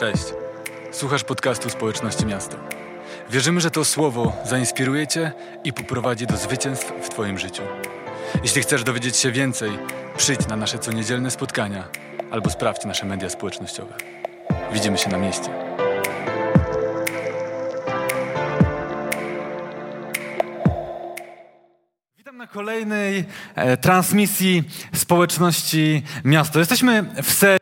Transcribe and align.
Cześć. 0.00 0.24
Słuchasz 0.92 1.24
podcastu 1.24 1.70
Społeczności 1.70 2.26
Miasto. 2.26 2.56
Wierzymy, 3.30 3.60
że 3.60 3.70
to 3.70 3.84
słowo 3.84 4.32
zainspiruje 4.44 5.06
Cię 5.06 5.32
i 5.64 5.72
poprowadzi 5.72 6.26
do 6.26 6.36
zwycięstw 6.36 6.92
w 7.02 7.08
Twoim 7.08 7.38
życiu. 7.38 7.62
Jeśli 8.42 8.62
chcesz 8.62 8.84
dowiedzieć 8.84 9.16
się 9.16 9.32
więcej, 9.32 9.70
przyjdź 10.16 10.48
na 10.48 10.56
nasze 10.56 10.78
coniedzielne 10.78 11.30
spotkania 11.30 11.88
albo 12.30 12.50
sprawdź 12.50 12.84
nasze 12.84 13.06
media 13.06 13.30
społecznościowe. 13.30 13.94
Widzimy 14.72 14.98
się 14.98 15.10
na 15.10 15.18
mieście. 15.18 15.50
Kolejnej 22.52 23.24
e, 23.54 23.76
transmisji 23.76 24.62
społeczności 24.94 26.02
Miasto. 26.24 26.58
Jesteśmy 26.58 27.04
w 27.22 27.32
serii 27.32 27.59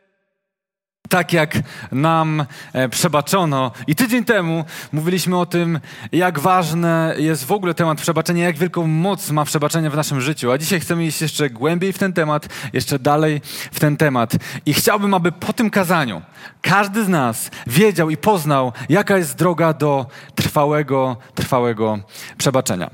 tak 1.09 1.33
jak 1.33 1.57
nam 1.91 2.45
e, 2.73 2.89
przebaczono. 2.89 3.71
I 3.87 3.95
tydzień 3.95 4.25
temu 4.25 4.65
mówiliśmy 4.91 5.37
o 5.37 5.45
tym, 5.45 5.79
jak 6.11 6.39
ważny 6.39 7.15
jest 7.17 7.45
w 7.45 7.51
ogóle 7.51 7.73
temat 7.73 8.01
przebaczenia, 8.01 8.45
jak 8.45 8.57
wielką 8.57 8.87
moc 8.87 9.31
ma 9.31 9.45
przebaczenie 9.45 9.89
w 9.89 9.95
naszym 9.95 10.21
życiu. 10.21 10.51
A 10.51 10.57
dzisiaj 10.57 10.79
chcemy 10.79 11.05
iść 11.05 11.21
jeszcze 11.21 11.49
głębiej 11.49 11.93
w 11.93 11.97
ten 11.97 12.13
temat, 12.13 12.47
jeszcze 12.73 12.99
dalej 12.99 13.41
w 13.71 13.79
ten 13.79 13.97
temat. 13.97 14.31
I 14.65 14.73
chciałbym, 14.73 15.13
aby 15.13 15.31
po 15.31 15.53
tym 15.53 15.69
kazaniu 15.69 16.21
każdy 16.61 17.03
z 17.03 17.07
nas 17.07 17.51
wiedział 17.67 18.09
i 18.09 18.17
poznał, 18.17 18.73
jaka 18.89 19.17
jest 19.17 19.37
droga 19.37 19.73
do 19.73 20.05
trwałego, 20.35 21.17
trwałego 21.35 21.99
przebaczenia. 22.37 22.89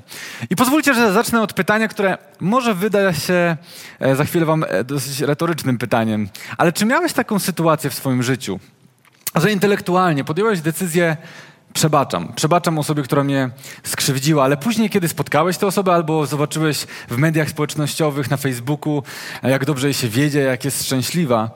I 0.49 0.55
pozwólcie, 0.55 0.93
że 0.93 1.13
zacznę 1.13 1.41
od 1.41 1.53
pytania, 1.53 1.87
które 1.87 2.17
może 2.39 2.73
wyda 2.73 3.13
się 3.13 3.57
e, 3.99 4.15
za 4.15 4.25
chwilę 4.25 4.45
wam 4.45 4.65
e, 4.67 4.83
dosyć 4.83 5.21
retorycznym 5.21 5.77
pytaniem. 5.77 6.29
Ale 6.57 6.73
czy 6.73 6.85
miałeś 6.85 7.13
taką 7.13 7.39
sytuację 7.39 7.89
w 7.89 7.93
swoim 7.93 8.04
życiu, 8.23 8.59
że 9.35 9.51
intelektualnie 9.51 10.23
podjąłeś 10.23 10.61
decyzję 10.61 11.17
przebaczam. 11.73 12.33
Przebaczam 12.35 12.79
osobie, 12.79 13.03
która 13.03 13.23
mnie 13.23 13.49
skrzywdziła, 13.83 14.43
ale 14.43 14.57
później, 14.57 14.89
kiedy 14.89 15.07
spotkałeś 15.07 15.57
tę 15.57 15.67
osobę 15.67 15.93
albo 15.93 16.25
zobaczyłeś 16.25 16.85
w 17.09 17.17
mediach 17.17 17.49
społecznościowych, 17.49 18.29
na 18.29 18.37
Facebooku, 18.37 19.03
jak 19.43 19.65
dobrze 19.65 19.87
jej 19.87 19.93
się 19.93 20.09
wiedzie, 20.09 20.39
jak 20.39 20.65
jest 20.65 20.85
szczęśliwa, 20.85 21.51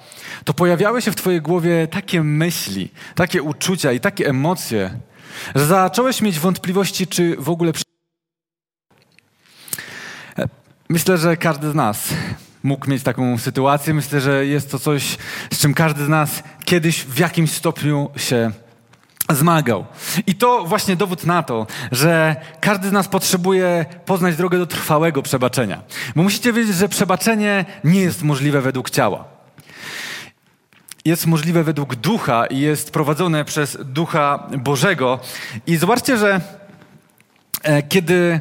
to 0.45 0.53
pojawiały 0.53 1.01
się 1.01 1.11
w 1.11 1.15
twojej 1.15 1.41
głowie 1.41 1.87
takie 1.87 2.23
myśli, 2.23 2.91
takie 3.15 3.43
uczucia 3.43 3.91
i 3.91 3.99
takie 3.99 4.27
emocje, 4.27 4.99
że 5.55 5.65
zacząłeś 5.65 6.21
mieć 6.21 6.39
wątpliwości, 6.39 7.07
czy 7.07 7.35
w 7.39 7.49
ogóle. 7.49 7.71
Myślę, 10.89 11.17
że 11.17 11.37
każdy 11.37 11.71
z 11.71 11.75
nas 11.75 12.13
mógł 12.63 12.89
mieć 12.89 13.03
taką 13.03 13.37
sytuację. 13.37 13.93
Myślę, 13.93 14.21
że 14.21 14.45
jest 14.45 14.71
to 14.71 14.79
coś, 14.79 15.17
z 15.53 15.59
czym 15.59 15.73
każdy 15.73 16.05
z 16.05 16.09
nas 16.09 16.43
kiedyś 16.65 17.03
w 17.03 17.19
jakimś 17.19 17.51
stopniu 17.51 18.09
się 18.17 18.51
zmagał. 19.29 19.85
I 20.27 20.35
to 20.35 20.63
właśnie 20.63 20.95
dowód 20.95 21.23
na 21.23 21.43
to, 21.43 21.67
że 21.91 22.35
każdy 22.59 22.89
z 22.89 22.91
nas 22.91 23.07
potrzebuje 23.07 23.85
poznać 24.05 24.35
drogę 24.35 24.57
do 24.57 24.67
trwałego 24.67 25.21
przebaczenia. 25.21 25.81
Bo 26.15 26.23
musicie 26.23 26.53
wiedzieć, 26.53 26.75
że 26.75 26.89
przebaczenie 26.89 27.65
nie 27.83 28.01
jest 28.01 28.23
możliwe 28.23 28.61
według 28.61 28.89
ciała. 28.89 29.25
Jest 31.05 31.25
możliwe 31.25 31.63
według 31.63 31.95
ducha 31.95 32.45
i 32.45 32.59
jest 32.59 32.91
prowadzone 32.91 33.45
przez 33.45 33.77
ducha 33.85 34.47
Bożego. 34.57 35.19
I 35.67 35.77
zobaczcie, 35.77 36.17
że 36.17 36.41
e, 37.63 37.83
kiedy 37.83 38.39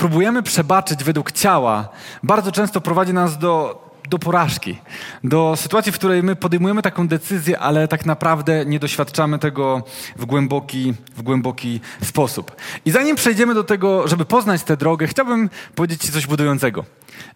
próbujemy 0.00 0.42
przebaczyć 0.42 1.04
według 1.04 1.32
ciała, 1.32 1.88
bardzo 2.22 2.52
często 2.52 2.80
prowadzi 2.80 3.12
nas 3.12 3.38
do, 3.38 3.82
do 4.08 4.18
porażki, 4.18 4.78
do 5.24 5.54
sytuacji, 5.56 5.92
w 5.92 5.94
której 5.94 6.22
my 6.22 6.36
podejmujemy 6.36 6.82
taką 6.82 7.08
decyzję, 7.08 7.58
ale 7.58 7.88
tak 7.88 8.06
naprawdę 8.06 8.64
nie 8.66 8.78
doświadczamy 8.78 9.38
tego 9.38 9.82
w 10.16 10.24
głęboki, 10.24 10.94
w 11.16 11.22
głęboki 11.22 11.80
sposób. 12.02 12.56
I 12.84 12.90
zanim 12.90 13.16
przejdziemy 13.16 13.54
do 13.54 13.64
tego, 13.64 14.08
żeby 14.08 14.24
poznać 14.24 14.62
tę 14.62 14.76
drogę, 14.76 15.06
chciałbym 15.06 15.50
powiedzieć 15.74 16.02
Ci 16.02 16.12
coś 16.12 16.26
budującego. 16.26 16.84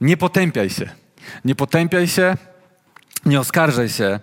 Nie 0.01 0.17
potępiaj 0.17 0.71
się. 0.71 0.89
Nie 1.45 1.55
potępiaj 1.55 2.09
się, 2.09 2.37
nie 3.27 3.41
oskarżaj 3.41 3.89
się, 3.89 4.21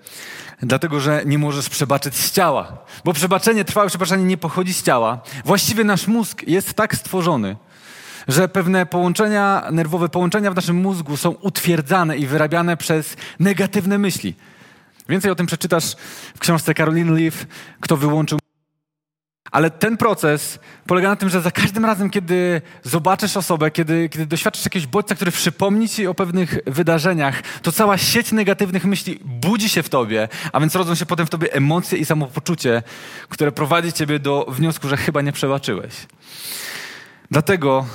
dlatego 0.62 1.00
że 1.00 1.22
nie 1.25 1.38
możesz 1.38 1.69
przebaczyć 1.69 2.16
z 2.16 2.31
ciała. 2.31 2.78
Bo 3.06 3.13
przebaczenie, 3.13 3.66
trwałe 3.66 3.90
przebaczenie 3.90 4.24
nie 4.24 4.38
pochodzi 4.38 4.74
z 4.74 4.84
ciała. 4.84 5.22
Właściwie 5.46 5.84
nasz 5.84 6.07
mózg 6.07 6.44
jest 6.47 6.74
tak 6.74 6.96
stworzony, 6.96 7.56
że 8.27 8.47
pewne 8.47 8.85
połączenia 8.85 9.67
nerwowe, 9.71 10.09
połączenia 10.09 10.51
w 10.51 10.55
naszym 10.55 10.75
mózgu 10.75 11.17
są 11.17 11.29
utwierdzane 11.29 12.17
i 12.17 12.27
wyrabiane 12.27 12.77
przez 12.77 13.17
negatywne 13.39 13.97
myśli. 13.97 14.35
Więcej 15.09 15.31
o 15.31 15.35
tym 15.35 15.45
przeczytasz 15.45 15.95
w 16.35 16.39
książce 16.39 16.73
Caroline 16.73 17.13
Leaf, 17.13 17.45
kto 17.79 17.97
wyłączył. 17.97 18.39
Ale 19.51 19.69
ten 19.69 19.97
proces 19.97 20.59
polega 20.87 21.09
na 21.09 21.15
tym, 21.15 21.29
że 21.29 21.41
za 21.41 21.51
każdym 21.51 21.85
razem, 21.85 22.09
kiedy 22.09 22.61
zobaczysz 22.83 23.37
osobę, 23.37 23.71
kiedy, 23.71 24.09
kiedy 24.09 24.25
doświadczysz 24.25 24.63
jakiegoś 24.63 24.88
bodźca, 24.88 25.15
który 25.15 25.31
przypomni 25.31 25.89
ci 25.89 26.07
o 26.07 26.13
pewnych 26.13 26.59
wydarzeniach, 26.65 27.41
to 27.61 27.71
cała 27.71 27.97
sieć 27.97 28.31
negatywnych 28.31 28.85
myśli 28.85 29.19
budzi 29.23 29.69
się 29.69 29.83
w 29.83 29.89
tobie, 29.89 30.27
a 30.51 30.59
więc 30.59 30.75
rodzą 30.75 30.95
się 30.95 31.05
potem 31.05 31.25
w 31.25 31.29
tobie 31.29 31.53
emocje 31.53 31.97
i 31.97 32.05
samopoczucie, 32.05 32.83
które 33.29 33.51
prowadzi 33.51 33.93
ciebie 33.93 34.19
do 34.19 34.45
wniosku, 34.49 34.88
że 34.88 34.97
chyba 34.97 35.21
nie 35.21 35.31
przebaczyłeś. 35.31 35.93
Dlatego 37.31 37.86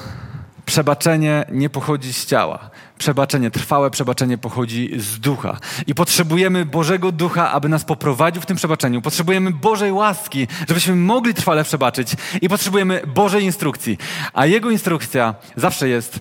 przebaczenie 0.67 1.45
nie 1.53 1.71
pochodzi 1.71 2.13
z 2.13 2.27
ciała. 2.27 2.71
Przebaczenie, 2.99 3.51
trwałe 3.51 3.91
przebaczenie 3.91 4.39
pochodzi 4.39 4.91
z 4.97 5.21
ducha. 5.21 5.59
I 5.87 5.95
potrzebujemy 5.95 6.65
Bożego 6.65 7.13
Ducha, 7.13 7.51
aby 7.51 7.69
nas 7.69 7.85
poprowadził 7.85 8.43
w 8.43 8.47
tym 8.47 8.57
przebaczeniu. 8.57 9.03
Potrzebujemy 9.03 9.51
Bożej 9.51 9.93
łaski, 9.93 10.49
żebyśmy 10.69 10.95
mogli 10.95 11.35
trwale 11.35 11.65
przebaczyć. 11.65 12.17
I 12.43 12.49
potrzebujemy 12.49 13.03
Bożej 13.07 13.45
instrukcji. 13.45 13.99
A 14.33 14.47
Jego 14.47 14.71
instrukcja 14.71 15.35
zawsze 15.57 15.89
jest 15.89 16.21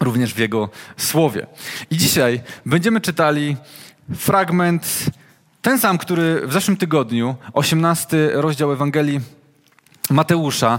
również 0.00 0.34
w 0.34 0.38
Jego 0.38 0.68
słowie. 0.96 1.46
I 1.90 1.96
dzisiaj 1.96 2.40
będziemy 2.66 3.00
czytali 3.00 3.56
fragment, 4.16 5.04
ten 5.62 5.78
sam, 5.78 5.98
który 5.98 6.46
w 6.46 6.52
zeszłym 6.52 6.76
tygodniu, 6.76 7.34
18 7.52 8.30
rozdział 8.32 8.72
Ewangelii 8.72 9.20
Mateusza, 10.10 10.78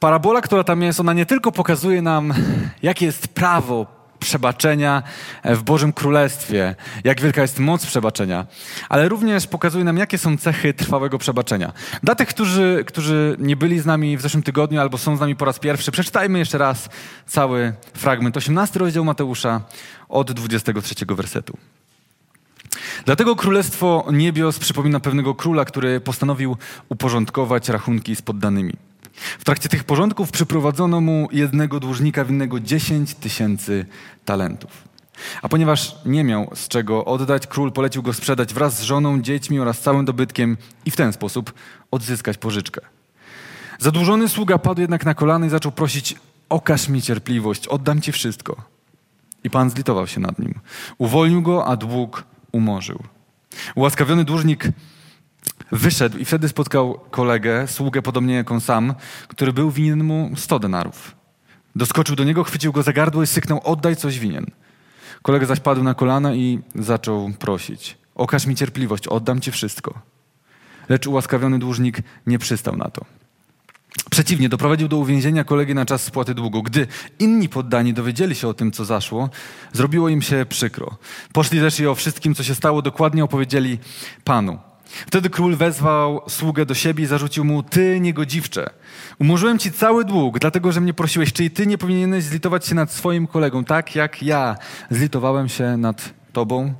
parabola, 0.00 0.40
która 0.40 0.64
tam 0.64 0.82
jest, 0.82 1.00
ona 1.00 1.12
nie 1.12 1.26
tylko 1.26 1.52
pokazuje 1.52 2.02
nam, 2.02 2.34
jakie 2.82 3.06
jest 3.06 3.28
prawo 3.28 3.86
przebaczenia 4.18 5.02
w 5.44 5.62
Bożym 5.62 5.92
Królestwie, 5.92 6.74
jak 7.04 7.20
wielka 7.20 7.42
jest 7.42 7.58
moc 7.58 7.86
przebaczenia, 7.86 8.46
ale 8.88 9.08
również 9.08 9.46
pokazuje 9.46 9.84
nam, 9.84 9.96
jakie 9.96 10.18
są 10.18 10.36
cechy 10.36 10.74
trwałego 10.74 11.18
przebaczenia. 11.18 11.72
Dla 12.02 12.14
tych, 12.14 12.28
którzy, 12.28 12.84
którzy 12.86 13.36
nie 13.38 13.56
byli 13.56 13.80
z 13.80 13.86
nami 13.86 14.16
w 14.16 14.20
zeszłym 14.20 14.42
tygodniu 14.42 14.80
albo 14.80 14.98
są 14.98 15.16
z 15.16 15.20
nami 15.20 15.36
po 15.36 15.44
raz 15.44 15.58
pierwszy, 15.58 15.90
przeczytajmy 15.90 16.38
jeszcze 16.38 16.58
raz 16.58 16.88
cały 17.26 17.72
fragment, 17.94 18.36
18 18.36 18.78
rozdział 18.78 19.04
Mateusza 19.04 19.60
od 20.08 20.32
23 20.32 20.94
wersetu. 21.08 21.56
Dlatego 23.04 23.36
Królestwo 23.36 24.06
Niebios 24.12 24.58
przypomina 24.58 25.00
pewnego 25.00 25.34
króla, 25.34 25.64
który 25.64 26.00
postanowił 26.00 26.56
uporządkować 26.88 27.68
rachunki 27.68 28.16
z 28.16 28.22
poddanymi. 28.22 28.89
W 29.38 29.44
trakcie 29.44 29.68
tych 29.68 29.84
porządków 29.84 30.30
przyprowadzono 30.30 31.00
mu 31.00 31.28
jednego 31.32 31.80
dłużnika 31.80 32.24
winnego 32.24 32.60
10 32.60 33.14
tysięcy 33.14 33.86
talentów. 34.24 34.90
A 35.42 35.48
ponieważ 35.48 35.94
nie 36.06 36.24
miał 36.24 36.50
z 36.54 36.68
czego 36.68 37.04
oddać, 37.04 37.46
król 37.46 37.72
polecił 37.72 38.02
go 38.02 38.12
sprzedać 38.12 38.54
wraz 38.54 38.78
z 38.78 38.82
żoną, 38.82 39.22
dziećmi 39.22 39.60
oraz 39.60 39.80
całym 39.80 40.04
dobytkiem 40.04 40.56
i 40.84 40.90
w 40.90 40.96
ten 40.96 41.12
sposób 41.12 41.52
odzyskać 41.90 42.38
pożyczkę. 42.38 42.80
Zadłużony 43.78 44.28
sługa 44.28 44.58
padł 44.58 44.80
jednak 44.80 45.04
na 45.04 45.14
kolany 45.14 45.46
i 45.46 45.50
zaczął 45.50 45.72
prosić: 45.72 46.16
Okaż 46.48 46.88
mi 46.88 47.02
cierpliwość, 47.02 47.68
oddam 47.68 48.00
ci 48.00 48.12
wszystko. 48.12 48.56
I 49.44 49.50
pan 49.50 49.70
zlitował 49.70 50.06
się 50.06 50.20
nad 50.20 50.38
nim. 50.38 50.60
Uwolnił 50.98 51.42
go, 51.42 51.66
a 51.66 51.76
dług 51.76 52.24
umorzył. 52.52 53.02
Ułaskawiony 53.74 54.24
dłużnik 54.24 54.68
Wyszedł 55.72 56.18
i 56.18 56.24
wtedy 56.24 56.48
spotkał 56.48 57.00
kolegę, 57.10 57.68
sługę 57.68 58.02
podobnie 58.02 58.34
jak 58.34 58.50
on 58.50 58.60
sam, 58.60 58.94
który 59.28 59.52
był 59.52 59.70
winien 59.70 60.04
mu 60.04 60.30
100 60.36 60.58
denarów. 60.58 61.16
Doskoczył 61.76 62.16
do 62.16 62.24
niego, 62.24 62.44
chwycił 62.44 62.72
go 62.72 62.82
za 62.82 62.92
gardło 62.92 63.22
i 63.22 63.26
syknął, 63.26 63.60
oddaj 63.64 63.96
coś 63.96 64.18
winien. 64.18 64.46
Kolega 65.22 65.46
zaś 65.46 65.60
padł 65.60 65.82
na 65.82 65.94
kolana 65.94 66.34
i 66.34 66.58
zaczął 66.74 67.30
prosić. 67.38 67.98
Okaż 68.14 68.46
mi 68.46 68.54
cierpliwość, 68.54 69.06
oddam 69.06 69.40
ci 69.40 69.50
wszystko. 69.50 69.94
Lecz 70.88 71.06
ułaskawiony 71.06 71.58
dłużnik 71.58 71.98
nie 72.26 72.38
przystał 72.38 72.76
na 72.76 72.90
to. 72.90 73.04
Przeciwnie, 74.10 74.48
doprowadził 74.48 74.88
do 74.88 74.96
uwięzienia 74.96 75.44
kolegi 75.44 75.74
na 75.74 75.86
czas 75.86 76.02
spłaty 76.02 76.34
długu. 76.34 76.62
Gdy 76.62 76.86
inni 77.18 77.48
poddani 77.48 77.94
dowiedzieli 77.94 78.34
się 78.34 78.48
o 78.48 78.54
tym, 78.54 78.72
co 78.72 78.84
zaszło, 78.84 79.30
zrobiło 79.72 80.08
im 80.08 80.22
się 80.22 80.46
przykro. 80.48 80.96
Poszli 81.32 81.60
też 81.60 81.80
i 81.80 81.86
o 81.86 81.94
wszystkim, 81.94 82.34
co 82.34 82.42
się 82.42 82.54
stało, 82.54 82.82
dokładnie 82.82 83.24
opowiedzieli 83.24 83.78
panu. 84.24 84.58
Wtedy 84.90 85.30
król 85.30 85.56
wezwał 85.56 86.22
sługę 86.28 86.66
do 86.66 86.74
siebie 86.74 87.04
i 87.04 87.06
zarzucił 87.06 87.44
mu, 87.44 87.62
ty 87.62 88.00
niegodziwcze, 88.00 88.70
umorzyłem 89.18 89.58
ci 89.58 89.72
cały 89.72 90.04
dług, 90.04 90.38
dlatego 90.38 90.72
że 90.72 90.80
mnie 90.80 90.94
prosiłeś, 90.94 91.32
czy 91.32 91.44
i 91.44 91.50
ty 91.50 91.66
nie 91.66 91.78
powinieneś 91.78 92.24
zlitować 92.24 92.66
się 92.66 92.74
nad 92.74 92.92
swoim 92.92 93.26
kolegą, 93.26 93.64
tak 93.64 93.94
jak 93.94 94.22
ja 94.22 94.56
zlitowałem 94.90 95.48
się 95.48 95.76
nad 95.76 96.14
tobą? 96.32 96.74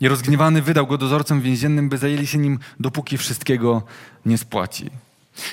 I 0.00 0.08
rozgniewany 0.08 0.62
wydał 0.62 0.86
go 0.86 0.98
dozorcom 0.98 1.40
więziennym, 1.40 1.88
by 1.88 1.98
zajęli 1.98 2.26
się 2.26 2.38
nim, 2.38 2.58
dopóki 2.80 3.18
wszystkiego 3.18 3.82
nie 4.26 4.38
spłaci. 4.38 4.90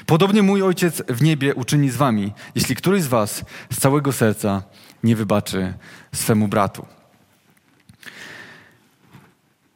Podobnie 0.05 0.43
mój 0.43 0.61
ojciec 0.61 1.03
w 1.09 1.21
niebie 1.21 1.55
uczyni 1.55 1.89
z 1.89 1.95
wami, 1.95 2.33
jeśli 2.55 2.75
któryś 2.75 3.03
z 3.03 3.07
was 3.07 3.45
z 3.71 3.79
całego 3.79 4.11
serca 4.11 4.63
nie 5.03 5.15
wybaczy 5.15 5.73
swemu 6.13 6.47
bratu. 6.47 6.85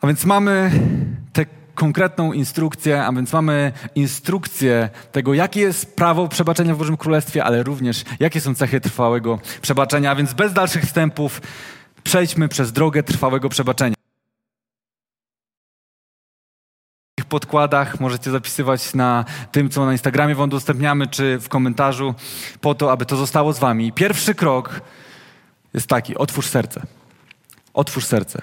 A 0.02 0.08
więc 0.08 0.26
mamy 0.26 0.72
konkretną 1.78 2.34
instrukcję, 2.34 3.06
a 3.06 3.12
więc 3.12 3.34
mamy 3.34 3.72
instrukcję 3.96 4.90
tego, 5.12 5.34
jakie 5.34 5.62
jest 5.62 5.96
prawo 5.96 6.28
przebaczenia 6.28 6.76
w 6.76 6.78
Bożym 6.78 6.98
Królestwie, 6.98 7.44
ale 7.44 7.64
również 7.64 8.04
jakie 8.20 8.42
są 8.42 8.56
cechy 8.56 8.82
trwałego 8.82 9.40
przebaczenia. 9.62 10.12
A 10.12 10.16
więc 10.16 10.34
bez 10.34 10.54
dalszych 10.54 10.84
wstępów 10.84 11.42
przejdźmy 12.04 12.48
przez 12.48 12.72
drogę 12.72 13.04
trwałego 13.04 13.50
przebaczenia. 13.50 13.98
Podkładach 17.30 18.00
możecie 18.00 18.32
zapisywać 18.32 18.94
na 18.94 19.26
tym, 19.52 19.70
co 19.70 19.86
na 19.86 19.92
Instagramie 19.92 20.36
wam 20.36 20.50
udostępniamy, 20.50 21.08
czy 21.08 21.40
w 21.40 21.50
komentarzu, 21.50 22.16
po 22.62 22.76
to, 22.76 22.92
aby 22.92 23.06
to 23.06 23.16
zostało 23.16 23.54
z 23.54 23.60
wami. 23.60 23.94
Pierwszy 23.94 24.36
krok 24.36 24.82
jest 25.74 25.88
taki: 25.88 26.16
otwórz 26.16 26.48
serce. 26.48 26.82
Otwórz 27.74 28.06
serce. 28.06 28.42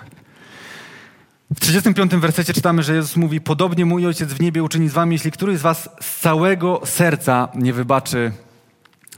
W 1.57 1.61
35 1.61 2.15
wersecie 2.17 2.53
czytamy, 2.53 2.83
że 2.83 2.95
Jezus 2.95 3.17
mówi: 3.17 3.41
Podobnie 3.41 3.85
mój 3.85 4.07
ojciec 4.07 4.33
w 4.33 4.41
niebie 4.41 4.63
uczyni 4.63 4.89
z 4.89 4.93
wami, 4.93 5.13
jeśli 5.15 5.31
któryś 5.31 5.59
z 5.59 5.63
was 5.63 5.91
z 6.01 6.21
całego 6.21 6.81
serca 6.85 7.49
nie 7.55 7.73
wybaczy 7.73 8.33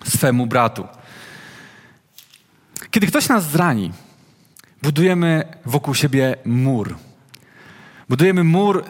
swemu 0.05 0.47
bratu. 0.47 0.87
Kiedy 2.91 3.07
ktoś 3.07 3.29
nas 3.29 3.51
zrani, 3.51 3.93
budujemy 4.83 5.45
wokół 5.67 5.95
siebie 5.95 6.37
mur. 6.45 6.97
Budujemy 8.09 8.45
mur 8.45 8.85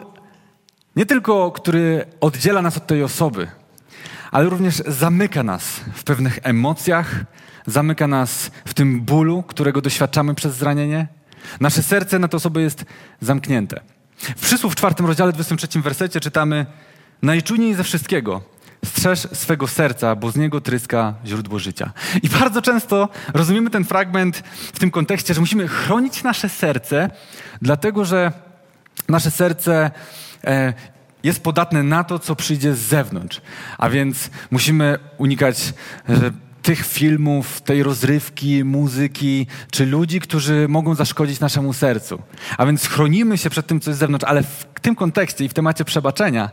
nie 0.95 1.05
tylko, 1.05 1.51
który 1.51 2.05
oddziela 2.21 2.61
nas 2.61 2.77
od 2.77 2.87
tej 2.87 3.03
osoby, 3.03 3.47
ale 4.31 4.49
również 4.49 4.75
zamyka 4.87 5.43
nas 5.43 5.65
w 5.93 6.03
pewnych 6.03 6.39
emocjach, 6.43 7.23
zamyka 7.65 8.07
nas 8.07 8.51
w 8.65 8.73
tym 8.73 9.01
bólu, 9.01 9.43
którego 9.43 9.81
doświadczamy 9.81 10.35
przez 10.35 10.55
zranienie. 10.55 11.16
Nasze 11.59 11.83
serce 11.83 12.19
na 12.19 12.27
tę 12.27 12.37
osobę 12.37 12.61
jest 12.61 12.85
zamknięte. 13.21 13.81
W 14.17 14.41
przysłów 14.41 14.73
w 14.73 14.75
czwartym 14.75 15.05
rozdziale, 15.05 15.33
23 15.33 15.81
wersecie 15.81 16.19
czytamy 16.19 16.65
Najczujniej 17.21 17.75
ze 17.75 17.83
wszystkiego 17.83 18.41
strzeż 18.85 19.19
swego 19.19 19.67
serca, 19.67 20.15
bo 20.15 20.31
z 20.31 20.35
niego 20.35 20.61
tryska 20.61 21.13
źródło 21.25 21.59
życia. 21.59 21.91
I 22.23 22.29
bardzo 22.29 22.61
często 22.61 23.09
rozumiemy 23.33 23.69
ten 23.69 23.85
fragment 23.85 24.37
w 24.73 24.79
tym 24.79 24.91
kontekście, 24.91 25.33
że 25.33 25.39
musimy 25.39 25.67
chronić 25.67 26.23
nasze 26.23 26.49
serce, 26.49 27.09
dlatego 27.61 28.05
że 28.05 28.31
nasze 29.09 29.31
serce 29.31 29.91
e, 30.43 30.73
jest 31.23 31.43
podatne 31.43 31.83
na 31.83 32.03
to, 32.03 32.19
co 32.19 32.35
przyjdzie 32.35 32.75
z 32.75 32.79
zewnątrz. 32.79 33.41
A 33.77 33.89
więc 33.89 34.29
musimy 34.51 34.99
unikać 35.17 35.73
e, 36.09 36.31
tych 36.67 36.85
filmów, 36.85 37.61
tej 37.61 37.83
rozrywki, 37.83 38.63
muzyki, 38.63 39.47
czy 39.71 39.85
ludzi, 39.85 40.19
którzy 40.19 40.67
mogą 40.67 40.95
zaszkodzić 40.95 41.39
naszemu 41.39 41.73
sercu. 41.73 42.21
A 42.57 42.65
więc 42.65 42.87
chronimy 42.87 43.37
się 43.37 43.49
przed 43.49 43.67
tym, 43.67 43.79
co 43.79 43.89
jest 43.89 43.97
z 43.97 43.99
zewnątrz, 43.99 44.25
ale 44.25 44.43
w 44.43 44.65
tym 44.81 44.95
kontekście 44.95 45.45
i 45.45 45.49
w 45.49 45.53
temacie 45.53 45.85
przebaczenia 45.85 46.49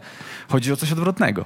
chodzi 0.49 0.73
o 0.73 0.77
coś 0.77 0.93
odwrotnego. 0.93 1.45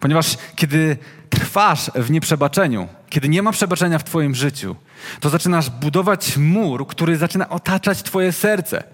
Ponieważ 0.00 0.36
kiedy 0.56 0.96
trwasz 1.30 1.90
w 1.94 2.10
nieprzebaczeniu, 2.10 2.88
kiedy 3.08 3.28
nie 3.28 3.42
ma 3.42 3.52
przebaczenia 3.52 3.98
w 3.98 4.04
Twoim 4.04 4.34
życiu, 4.34 4.76
to 5.20 5.30
zaczynasz 5.30 5.70
budować 5.70 6.36
mur, 6.36 6.86
który 6.86 7.16
zaczyna 7.16 7.48
otaczać 7.48 8.02
Twoje 8.02 8.32
serce. 8.32 8.84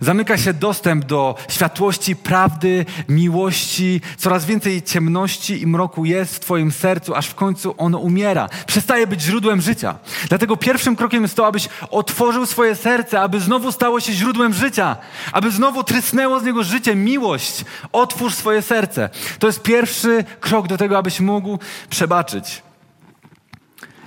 Zamyka 0.00 0.38
się 0.38 0.54
dostęp 0.54 1.04
do 1.04 1.34
światłości, 1.48 2.16
prawdy, 2.16 2.86
miłości. 3.08 4.00
Coraz 4.16 4.44
więcej 4.44 4.82
ciemności 4.82 5.62
i 5.62 5.66
mroku 5.66 6.04
jest 6.04 6.36
w 6.36 6.40
Twoim 6.40 6.72
sercu, 6.72 7.14
aż 7.14 7.26
w 7.26 7.34
końcu 7.34 7.74
ono 7.78 7.98
umiera. 7.98 8.48
Przestaje 8.66 9.06
być 9.06 9.22
źródłem 9.22 9.60
życia. 9.60 9.98
Dlatego 10.28 10.56
pierwszym 10.56 10.96
krokiem 10.96 11.22
jest 11.22 11.34
to, 11.34 11.46
abyś 11.46 11.68
otworzył 11.90 12.46
swoje 12.46 12.74
serce, 12.74 13.20
aby 13.20 13.40
znowu 13.40 13.72
stało 13.72 14.00
się 14.00 14.12
źródłem 14.12 14.52
życia, 14.52 14.96
aby 15.32 15.50
znowu 15.50 15.84
trysnęło 15.84 16.40
z 16.40 16.44
niego 16.44 16.64
życie, 16.64 16.94
miłość. 16.94 17.64
Otwórz 17.92 18.34
swoje 18.34 18.62
serce. 18.62 19.10
To 19.38 19.46
jest 19.46 19.62
pierwszy 19.62 20.24
krok 20.40 20.68
do 20.68 20.76
tego, 20.76 20.98
abyś 20.98 21.20
mógł 21.20 21.58
przebaczyć. 21.90 22.62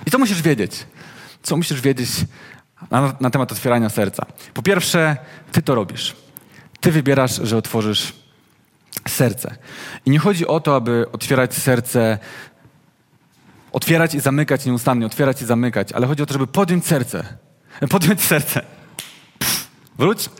I 0.06 0.10
co 0.10 0.18
musisz 0.18 0.42
wiedzieć? 0.42 0.86
Co 1.42 1.56
musisz 1.56 1.80
wiedzieć 1.80 2.10
na, 2.90 3.14
na 3.20 3.30
temat 3.30 3.52
otwierania 3.52 3.88
serca. 3.88 4.26
Po 4.54 4.62
pierwsze, 4.62 5.16
ty 5.52 5.62
to 5.62 5.74
robisz. 5.74 6.16
Ty 6.80 6.92
wybierasz, 6.92 7.40
że 7.42 7.56
otworzysz 7.56 8.12
serce. 9.08 9.56
I 10.06 10.10
nie 10.10 10.18
chodzi 10.18 10.46
o 10.46 10.60
to, 10.60 10.76
aby 10.76 11.06
otwierać 11.12 11.54
serce, 11.54 12.18
otwierać 13.72 14.14
i 14.14 14.20
zamykać 14.20 14.66
nieustannie, 14.66 15.06
otwierać 15.06 15.42
i 15.42 15.44
zamykać, 15.44 15.92
ale 15.92 16.06
chodzi 16.06 16.22
o 16.22 16.26
to, 16.26 16.32
żeby 16.32 16.46
podjąć 16.46 16.86
serce. 16.86 17.24
Podjąć 17.90 18.20
serce. 18.20 18.62
Pff, 19.38 19.68
wróć. 19.98 20.30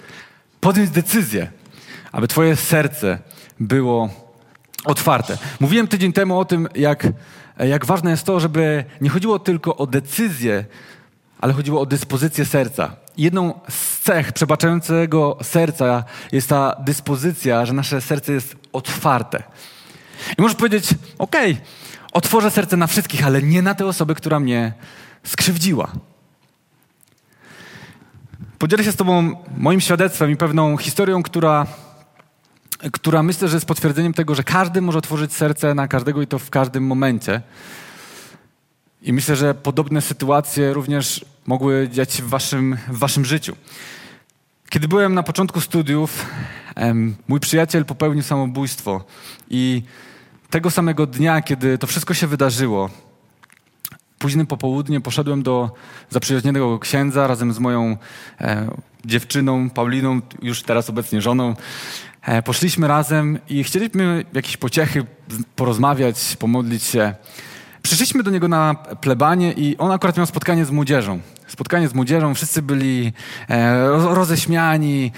Podjąć 0.61 0.91
decyzję, 0.91 1.51
aby 2.13 2.29
twoje 2.29 2.57
serce 2.57 3.19
było 3.61 4.11
otwarte. 4.85 5.39
Mówiłem 5.61 5.89
tydzień 5.89 6.13
temu 6.13 6.39
o 6.39 6.45
tym, 6.45 6.69
jak, 6.75 7.07
jak 7.59 7.87
ważne 7.87 8.11
jest 8.11 8.25
to, 8.25 8.41
żeby 8.41 8.85
nie 9.01 9.11
chodziło 9.11 9.39
tylko 9.39 9.77
o 9.77 9.87
decyzję, 9.87 10.65
ale 11.41 11.53
chodziło 11.53 11.81
o 11.81 11.87
dyspozycję 11.87 12.45
serca. 12.45 12.97
Jedną 13.17 13.61
z 13.69 13.99
cech 13.99 14.33
przebaczającego 14.33 15.39
serca 15.43 16.05
jest 16.33 16.49
ta 16.49 16.77
dyspozycja, 16.85 17.67
że 17.67 17.73
nasze 17.73 18.01
serce 18.01 18.33
jest 18.33 18.57
otwarte. 18.73 19.43
I 20.39 20.43
możesz 20.43 20.57
powiedzieć, 20.57 20.95
okej, 21.19 21.53
okay, 21.53 21.65
otworzę 22.13 22.51
serce 22.51 22.77
na 22.77 22.87
wszystkich, 22.87 23.27
ale 23.27 23.43
nie 23.43 23.63
na 23.63 23.75
tę 23.75 23.87
osobę, 23.87 24.15
która 24.15 24.41
mnie 24.41 24.73
skrzywdziła. 25.25 25.93
Podzielę 28.59 28.85
się 28.85 28.93
z 28.93 28.97
Tobą 28.97 29.45
moim 29.57 29.81
świadectwem 29.81 30.31
i 30.31 30.37
pewną 30.37 30.77
historią, 30.77 31.23
która, 31.23 31.67
która 32.93 33.23
myślę, 33.23 33.49
że 33.49 33.57
jest 33.57 33.67
potwierdzeniem 33.67 34.15
tego, 34.15 34.35
że 34.35 34.45
każdy 34.45 34.81
może 34.81 34.99
otworzyć 34.99 35.33
serce 35.33 35.75
na 35.75 35.89
każdego 35.89 36.23
i 36.23 36.27
to 36.27 36.39
w 36.39 36.51
każdym 36.51 36.87
momencie. 36.87 37.43
I 39.03 39.13
myślę, 39.13 39.37
że 39.37 39.55
podobne 39.55 40.01
sytuacje 40.01 40.73
również 40.73 41.25
mogły 41.47 41.89
dziać 41.93 42.13
się 42.13 42.23
w 42.23 42.29
waszym, 42.29 42.77
w 42.89 42.99
waszym 42.99 43.25
życiu. 43.25 43.57
Kiedy 44.69 44.89
byłem 44.89 45.15
na 45.15 45.23
początku 45.23 45.61
studiów, 45.61 46.27
mój 47.29 47.41
przyjaciel 47.41 47.85
popełnił 47.85 48.23
samobójstwo 48.23 49.05
i 49.51 49.83
tego 50.51 50.71
samego 50.71 51.07
dnia, 51.07 51.43
kiedy 51.43 51.79
to 51.79 51.87
wszystko 51.87 52.15
się 52.15 52.27
wydarzyło, 52.27 52.91
późnym 54.19 54.47
popołudnie 54.47 55.01
poszedłem 55.01 55.43
do 55.43 55.71
zaprzyjaźnionego 56.11 56.79
księdza 56.79 57.27
razem 57.27 57.53
z 57.53 57.59
moją 57.59 57.97
e, 58.41 58.69
dziewczyną 59.05 59.71
Pauliną, 59.71 60.21
już 60.43 60.63
teraz 60.63 60.91
obecnie 60.91 61.23
żoną. 61.23 61.55
E, 62.23 62.43
poszliśmy 62.43 62.89
razem 62.89 63.39
i 63.49 63.65
chcieliśmy 63.65 64.25
jakieś 64.33 64.57
pociechy 64.57 65.07
porozmawiać, 65.57 66.37
pomodlić 66.39 66.83
się. 66.83 67.15
Przyszliśmy 67.83 68.23
do 68.23 68.31
niego 68.31 68.49
na 68.49 68.75
plebanie 68.75 69.53
i 69.53 69.79
on 69.79 69.93
akurat 69.93 70.17
miał 70.17 70.27
spotkanie 70.27 70.65
z 70.65 70.71
młodzieżą. 70.71 71.21
Spotkanie 71.47 71.89
z 71.89 71.95
młodzieżą, 71.95 72.35
wszyscy 72.35 72.63
byli 72.63 73.13
e, 73.49 73.89
roześmiani, 74.15 75.13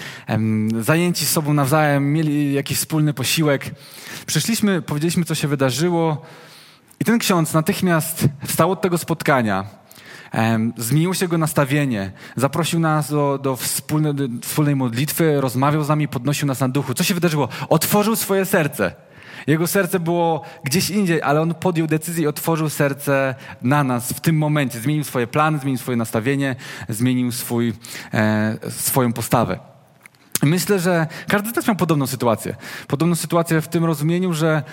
zajęci 0.81 1.25
sobą 1.25 1.53
nawzajem, 1.53 2.13
mieli 2.13 2.53
jakiś 2.53 2.77
wspólny 2.77 3.13
posiłek. 3.13 3.71
Przyszliśmy, 4.25 4.81
powiedzieliśmy, 4.81 5.25
co 5.25 5.35
się 5.35 5.47
wydarzyło 5.47 6.21
i 6.99 7.05
ten 7.05 7.19
ksiądz 7.19 7.53
natychmiast 7.53 8.25
wstał 8.47 8.71
od 8.71 8.81
tego 8.81 8.97
spotkania, 8.97 9.65
zmieniło 10.77 11.13
się 11.13 11.25
jego 11.25 11.37
nastawienie, 11.37 12.11
zaprosił 12.35 12.79
nas 12.79 13.11
do, 13.11 13.37
do, 13.37 13.55
wspólne, 13.55 14.13
do 14.13 14.27
wspólnej 14.41 14.75
modlitwy, 14.75 15.41
rozmawiał 15.41 15.83
z 15.83 15.89
nami, 15.89 16.07
podnosił 16.07 16.47
nas 16.47 16.59
na 16.59 16.69
duchu. 16.69 16.93
Co 16.93 17.03
się 17.03 17.13
wydarzyło? 17.13 17.49
Otworzył 17.69 18.15
swoje 18.15 18.45
serce. 18.45 18.95
Jego 19.47 19.67
serce 19.67 19.99
było 19.99 20.41
gdzieś 20.63 20.89
indziej, 20.89 21.21
ale 21.21 21.41
on 21.41 21.53
podjął 21.53 21.87
decyzję 21.87 22.23
i 22.23 22.27
otworzył 22.27 22.69
serce 22.69 23.35
na 23.61 23.83
nas 23.83 24.13
w 24.13 24.19
tym 24.19 24.37
momencie. 24.37 24.79
Zmienił 24.79 25.03
swoje 25.03 25.27
plany, 25.27 25.59
zmienił 25.59 25.77
swoje 25.77 25.97
nastawienie, 25.97 26.55
zmienił 26.89 27.31
swój, 27.31 27.73
e, 28.13 28.57
swoją 28.69 29.13
postawę. 29.13 29.59
Myślę, 30.43 30.79
że 30.79 31.07
każdy 31.27 31.51
nas 31.51 31.67
miał 31.67 31.75
podobną 31.75 32.07
sytuację. 32.07 32.55
Podobną 32.87 33.15
sytuację 33.15 33.61
w 33.61 33.67
tym 33.67 33.85
rozumieniu, 33.85 34.33
że 34.33 34.63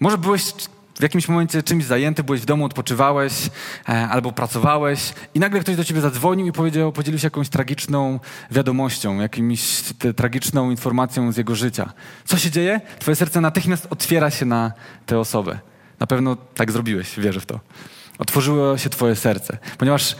może 0.00 0.18
byłeś 0.18 0.52
w 0.98 1.02
jakimś 1.02 1.28
momencie 1.28 1.62
czymś 1.62 1.84
zajęty, 1.84 2.24
byłeś 2.24 2.40
w 2.40 2.44
domu, 2.44 2.64
odpoczywałeś 2.64 3.32
e, 3.88 4.08
albo 4.08 4.32
pracowałeś 4.32 5.12
i 5.34 5.40
nagle 5.40 5.60
ktoś 5.60 5.76
do 5.76 5.84
ciebie 5.84 6.00
zadzwonił 6.00 6.46
i 6.46 6.52
powiedział, 6.52 6.92
podzielił 6.92 7.18
się 7.18 7.26
jakąś 7.26 7.48
tragiczną 7.48 8.20
wiadomością, 8.50 9.20
jakimś 9.20 9.82
te, 9.98 10.14
tragiczną 10.14 10.70
informacją 10.70 11.32
z 11.32 11.36
jego 11.36 11.54
życia. 11.54 11.92
Co 12.24 12.38
się 12.38 12.50
dzieje? 12.50 12.80
Twoje 12.98 13.16
serce 13.16 13.40
natychmiast 13.40 13.86
otwiera 13.90 14.30
się 14.30 14.46
na 14.46 14.72
tę 15.06 15.18
osobę. 15.18 15.58
Na 16.00 16.06
pewno 16.06 16.36
tak 16.54 16.72
zrobiłeś, 16.72 17.20
wierzę 17.20 17.40
w 17.40 17.46
to. 17.46 17.60
Otworzyło 18.18 18.78
się 18.78 18.90
twoje 18.90 19.16
serce, 19.16 19.58
ponieważ 19.78 20.16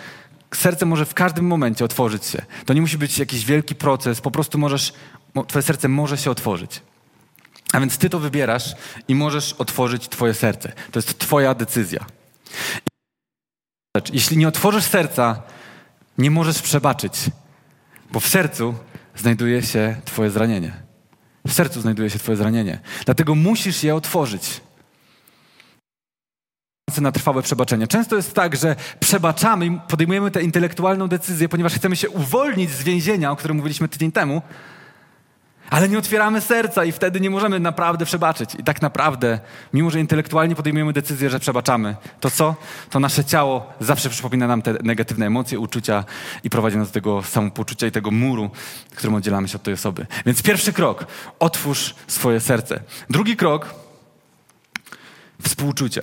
serce 0.55 0.87
może 0.87 1.05
w 1.05 1.14
każdym 1.14 1.47
momencie 1.47 1.85
otworzyć 1.85 2.25
się. 2.25 2.43
To 2.67 2.73
nie 2.73 2.81
musi 2.81 2.99
być 2.99 3.19
jakiś 3.19 3.45
wielki 3.45 3.75
proces, 3.75 4.21
po 4.21 4.31
prostu 4.31 4.59
możesz, 4.59 4.93
twoje 5.49 5.62
serce 5.62 5.88
może 5.88 6.19
się 6.19 6.31
otworzyć. 6.31 6.83
A 7.73 7.81
więc 7.81 7.99
ty 7.99 8.11
to 8.11 8.19
wybierasz 8.19 8.75
i 9.09 9.14
możesz 9.14 9.52
otworzyć 9.52 10.09
twoje 10.09 10.35
serce. 10.35 10.73
To 10.91 10.99
jest 10.99 11.19
twoja 11.19 11.55
decyzja. 11.55 12.07
Jeśli 14.12 14.37
nie 14.37 14.49
otworzysz 14.49 14.85
serca, 14.85 15.43
nie 16.19 16.31
możesz 16.31 16.62
przebaczyć, 16.62 17.12
bo 18.11 18.21
w 18.21 18.29
sercu 18.29 18.75
znajduje 19.17 19.62
się 19.62 19.97
twoje 20.05 20.31
zranienie. 20.31 20.83
W 21.47 21.52
sercu 21.52 21.81
znajduje 21.81 22.11
się 22.11 22.19
twoje 22.19 22.37
zranienie. 22.37 22.81
Dlatego 23.05 23.35
musisz 23.35 23.83
je 23.83 23.95
otworzyć 23.95 24.61
na 27.00 27.12
trwałe 27.12 27.43
przebaczenie. 27.43 27.87
Często 27.87 28.17
jest 28.17 28.35
tak, 28.35 28.57
że 28.57 28.76
przebaczamy 29.00 29.67
i 29.67 29.79
podejmujemy 29.88 30.31
tę 30.31 30.43
intelektualną 30.43 31.09
decyzję, 31.09 31.49
ponieważ 31.49 31.75
chcemy 31.75 31.97
się 31.97 32.11
uwolnić 32.11 32.71
z 32.71 32.83
więzienia, 32.83 33.31
o 33.31 33.37
którym 33.37 33.57
mówiliśmy 33.57 33.88
tydzień 33.88 34.12
temu, 34.12 34.43
ale 35.73 35.88
nie 35.88 35.99
otwieramy 35.99 36.41
serca 36.41 36.85
i 36.85 36.93
wtedy 36.93 37.21
nie 37.21 37.31
możemy 37.31 37.61
naprawdę 37.61 38.05
przebaczyć. 38.05 38.55
I 38.55 38.64
tak 38.64 38.83
naprawdę, 38.83 39.41
mimo 39.73 39.91
że 39.91 40.00
intelektualnie 40.00 40.55
podejmujemy 40.55 40.93
decyzję, 40.93 41.31
że 41.31 41.41
przebaczamy, 41.41 41.97
to 42.21 42.31
co? 42.31 42.57
To 42.91 43.00
nasze 43.00 43.25
ciało 43.25 43.73
zawsze 43.81 44.11
przypomina 44.11 44.47
nam 44.47 44.62
te 44.62 44.75
negatywne 44.83 45.26
emocje, 45.26 45.59
uczucia 45.59 46.05
i 46.45 46.50
prowadzi 46.50 46.76
nas 46.76 46.88
do 46.88 46.95
tego 46.95 47.23
samopoczucia 47.23 47.87
i 47.87 47.91
tego 47.91 48.11
muru, 48.11 48.50
którym 48.97 49.14
oddzielamy 49.14 49.49
się 49.49 49.57
od 49.57 49.62
tej 49.62 49.75
osoby. 49.75 50.07
Więc 50.26 50.43
pierwszy 50.43 50.73
krok, 50.73 51.07
otwórz 51.38 51.95
swoje 52.07 52.41
serce. 52.41 52.81
Drugi 53.11 53.37
krok, 53.37 53.75
współczucie. 55.43 56.02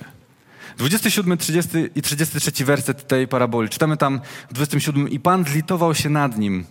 27, 0.78 1.38
30 1.38 1.70
i 1.94 2.02
33 2.02 2.64
werset 2.64 3.08
tej 3.08 3.28
paraboli. 3.28 3.68
Czytamy 3.68 3.96
tam 3.96 4.20
w 4.50 4.52
27. 4.52 5.08
I 5.08 5.20
Pan 5.20 5.44
zlitował 5.44 5.94
się 5.94 6.10
nad 6.10 6.38
nim. 6.38 6.64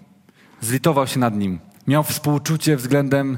Zlitował 0.61 1.07
się 1.07 1.19
nad 1.19 1.35
nim. 1.35 1.68
Miał 1.89 2.03
współczucie 2.03 2.77
względem 2.77 3.37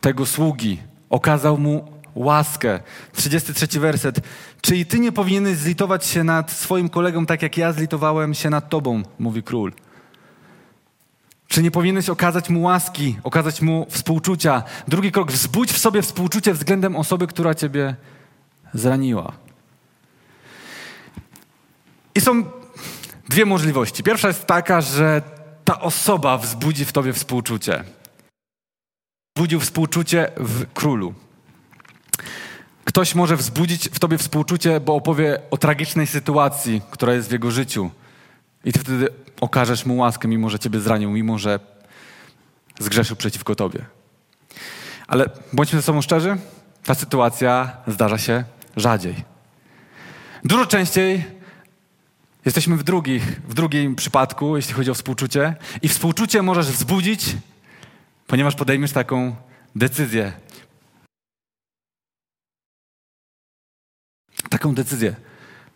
tego 0.00 0.26
sługi. 0.26 0.78
Okazał 1.10 1.58
mu 1.58 1.88
łaskę. 2.14 2.80
33 3.12 3.80
werset. 3.80 4.20
Czy 4.60 4.76
i 4.76 4.86
ty 4.86 4.98
nie 4.98 5.12
powinieneś 5.12 5.56
zlitować 5.56 6.06
się 6.06 6.24
nad 6.24 6.50
swoim 6.50 6.88
kolegą 6.88 7.26
tak, 7.26 7.42
jak 7.42 7.56
ja 7.56 7.72
zlitowałem 7.72 8.34
się 8.34 8.50
nad 8.50 8.68
tobą, 8.68 9.02
mówi 9.18 9.42
król. 9.42 9.72
Czy 11.48 11.62
nie 11.62 11.70
powinieneś 11.70 12.08
okazać 12.08 12.50
mu 12.50 12.62
łaski, 12.62 13.18
okazać 13.24 13.62
mu 13.62 13.86
współczucia? 13.90 14.62
Drugi 14.88 15.12
krok, 15.12 15.32
wzbudź 15.32 15.72
w 15.72 15.78
sobie 15.78 16.02
współczucie 16.02 16.54
względem 16.54 16.96
osoby, 16.96 17.26
która 17.26 17.54
ciebie 17.54 17.96
zraniła. 18.74 19.32
I 22.14 22.20
są 22.20 22.44
dwie 23.28 23.46
możliwości. 23.46 24.02
Pierwsza 24.02 24.28
jest 24.28 24.46
taka, 24.46 24.80
że 24.80 25.35
ta 25.66 25.80
osoba 25.80 26.38
wzbudzi 26.38 26.84
w 26.84 26.92
tobie 26.92 27.12
współczucie. 27.12 27.84
Wzbudził 29.36 29.60
współczucie 29.60 30.30
w 30.36 30.72
królu. 30.72 31.14
Ktoś 32.84 33.14
może 33.14 33.36
wzbudzić 33.36 33.88
w 33.88 33.98
tobie 33.98 34.18
współczucie, 34.18 34.80
bo 34.80 34.94
opowie 34.94 35.40
o 35.50 35.56
tragicznej 35.56 36.06
sytuacji, 36.06 36.82
która 36.90 37.14
jest 37.14 37.28
w 37.28 37.32
jego 37.32 37.50
życiu. 37.50 37.90
I 38.64 38.72
ty 38.72 38.78
wtedy 38.78 39.08
okażesz 39.40 39.86
mu 39.86 39.96
łaskę, 39.96 40.28
mimo 40.28 40.50
że 40.50 40.58
ciebie 40.58 40.80
zranił, 40.80 41.10
mimo 41.10 41.38
że 41.38 41.60
zgrzeszył 42.78 43.16
przeciwko 43.16 43.54
tobie. 43.54 43.84
Ale 45.06 45.30
bądźmy 45.52 45.78
ze 45.78 45.82
sobą 45.82 46.02
szczerzy, 46.02 46.36
ta 46.84 46.94
sytuacja 46.94 47.76
zdarza 47.86 48.18
się 48.18 48.44
rzadziej. 48.76 49.24
Dużo 50.44 50.66
częściej 50.66 51.24
Jesteśmy 52.46 52.76
w, 52.76 52.82
drugich, 52.82 53.40
w 53.48 53.54
drugim 53.54 53.96
przypadku, 53.96 54.56
jeśli 54.56 54.74
chodzi 54.74 54.90
o 54.90 54.94
współczucie. 54.94 55.54
I 55.82 55.88
współczucie 55.88 56.42
możesz 56.42 56.66
wzbudzić, 56.66 57.36
ponieważ 58.26 58.54
podejmiesz 58.54 58.92
taką 58.92 59.36
decyzję. 59.76 60.32
Taką 64.50 64.74
decyzję. 64.74 65.16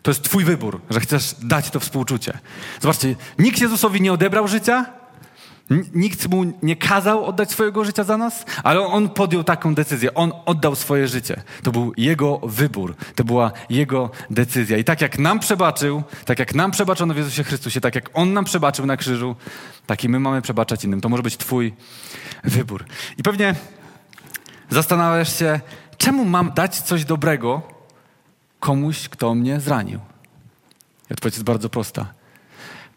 To 0.02 0.10
jest 0.10 0.22
Twój 0.22 0.44
wybór, 0.44 0.80
że 0.90 1.00
chcesz 1.00 1.34
dać 1.42 1.70
to 1.70 1.80
współczucie. 1.80 2.38
Zobaczcie, 2.80 3.16
nikt 3.38 3.60
Jezusowi 3.60 4.00
nie 4.00 4.12
odebrał 4.12 4.48
życia, 4.48 4.99
Nikt 5.94 6.28
mu 6.28 6.44
nie 6.62 6.76
kazał 6.76 7.24
oddać 7.24 7.50
swojego 7.50 7.84
życia 7.84 8.04
za 8.04 8.16
nas, 8.16 8.44
ale 8.62 8.80
on 8.80 9.08
podjął 9.08 9.44
taką 9.44 9.74
decyzję. 9.74 10.14
On 10.14 10.32
oddał 10.46 10.74
swoje 10.74 11.08
życie. 11.08 11.42
To 11.62 11.72
był 11.72 11.92
jego 11.96 12.40
wybór. 12.42 12.96
To 13.14 13.24
była 13.24 13.52
jego 13.70 14.10
decyzja. 14.30 14.78
I 14.78 14.84
tak 14.84 15.00
jak 15.00 15.18
nam 15.18 15.38
przebaczył, 15.38 16.02
tak 16.24 16.38
jak 16.38 16.54
nam 16.54 16.70
przebaczono 16.70 17.14
w 17.14 17.16
Jezusie 17.16 17.44
Chrystusie, 17.44 17.80
tak 17.80 17.94
jak 17.94 18.10
on 18.14 18.32
nam 18.32 18.44
przebaczył 18.44 18.86
na 18.86 18.96
krzyżu, 18.96 19.36
tak 19.86 20.04
i 20.04 20.08
my 20.08 20.20
mamy 20.20 20.42
przebaczać 20.42 20.84
innym. 20.84 21.00
To 21.00 21.08
może 21.08 21.22
być 21.22 21.36
twój 21.36 21.74
wybór. 22.44 22.84
I 23.18 23.22
pewnie 23.22 23.54
zastanawiasz 24.70 25.38
się, 25.38 25.60
czemu 25.96 26.24
mam 26.24 26.52
dać 26.52 26.80
coś 26.80 27.04
dobrego 27.04 27.62
komuś, 28.60 29.08
kto 29.08 29.34
mnie 29.34 29.60
zranił? 29.60 30.00
I 31.10 31.12
odpowiedź 31.12 31.34
jest 31.34 31.44
bardzo 31.44 31.68
prosta 31.68 32.19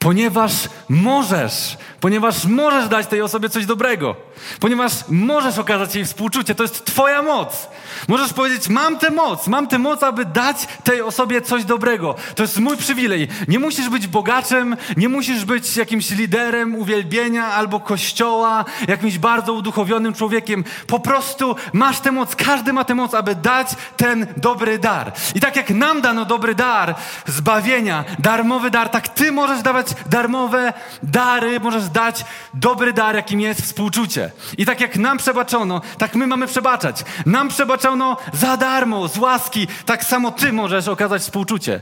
Ponieważ 0.04 0.52
możesz, 0.90 1.78
ponieważ 2.00 2.46
możesz 2.46 2.88
dać 2.88 3.08
tej 3.08 3.22
osobie 3.22 3.50
coś 3.50 3.66
dobrego, 3.66 4.16
ponieważ 4.60 4.92
możesz 5.10 5.58
okazać 5.58 5.96
jej 5.96 6.06
współczucie, 6.06 6.56
to 6.56 6.64
jest 6.64 6.86
Twoja 6.86 7.22
moc. 7.22 7.68
Możesz 8.08 8.34
powiedzieć: 8.34 8.70
Mam 8.70 9.00
tę 9.00 9.12
moc, 9.12 9.48
mam 9.48 9.68
tę 9.68 9.80
moc, 9.80 10.04
aby 10.04 10.26
dać 10.26 10.68
tej 10.84 11.02
osobie 11.02 11.42
coś 11.42 11.66
dobrego. 11.66 12.16
To 12.36 12.44
jest 12.44 12.60
mój 12.60 12.78
przywilej. 12.78 13.28
Nie 13.48 13.60
musisz 13.60 13.90
być 13.90 14.08
bogaczem, 14.08 14.78
nie 14.98 15.10
musisz 15.10 15.46
być 15.46 15.78
jakimś 15.78 16.10
liderem 16.10 16.76
uwielbienia 16.76 17.46
albo 17.46 17.80
kościoła, 17.80 18.66
jakimś 18.88 19.18
bardzo 19.18 19.54
uduchowionym 19.54 20.14
człowiekiem. 20.14 20.64
Po 20.88 21.00
prostu 21.00 21.56
masz 21.74 22.00
tę 22.00 22.12
moc, 22.12 22.36
każdy 22.36 22.74
ma 22.74 22.84
tę 22.84 22.96
moc, 22.96 23.14
aby 23.14 23.36
dać 23.36 23.68
ten 23.98 24.28
dobry 24.38 24.80
dar. 24.80 25.12
I 25.36 25.40
tak 25.40 25.56
jak 25.56 25.70
nam 25.70 26.02
dano 26.02 26.26
dobry 26.26 26.56
dar 26.56 26.96
zbawienia, 27.26 28.04
darmowy 28.20 28.70
dar, 28.70 28.90
tak 28.90 29.10
Ty 29.10 29.32
możesz 29.32 29.62
dawać 29.62 29.93
darmowe 30.10 30.74
dary, 31.04 31.60
możesz 31.60 31.90
dać 31.90 32.26
dobry 32.54 32.94
dar, 32.94 33.16
jakim 33.16 33.40
jest 33.40 33.62
współczucie. 33.62 34.32
I 34.58 34.66
tak 34.66 34.82
jak 34.82 34.98
nam 34.98 35.18
przebaczono, 35.18 35.82
tak 35.98 36.16
my 36.16 36.28
mamy 36.28 36.48
przebaczać. 36.48 37.06
Nam 37.26 37.50
przebaczono 37.50 38.18
za 38.34 38.58
darmo, 38.58 39.08
z 39.08 39.18
łaski, 39.18 39.68
tak 39.86 40.06
samo 40.06 40.32
ty 40.32 40.54
możesz 40.54 40.88
okazać 40.88 41.22
współczucie. 41.22 41.82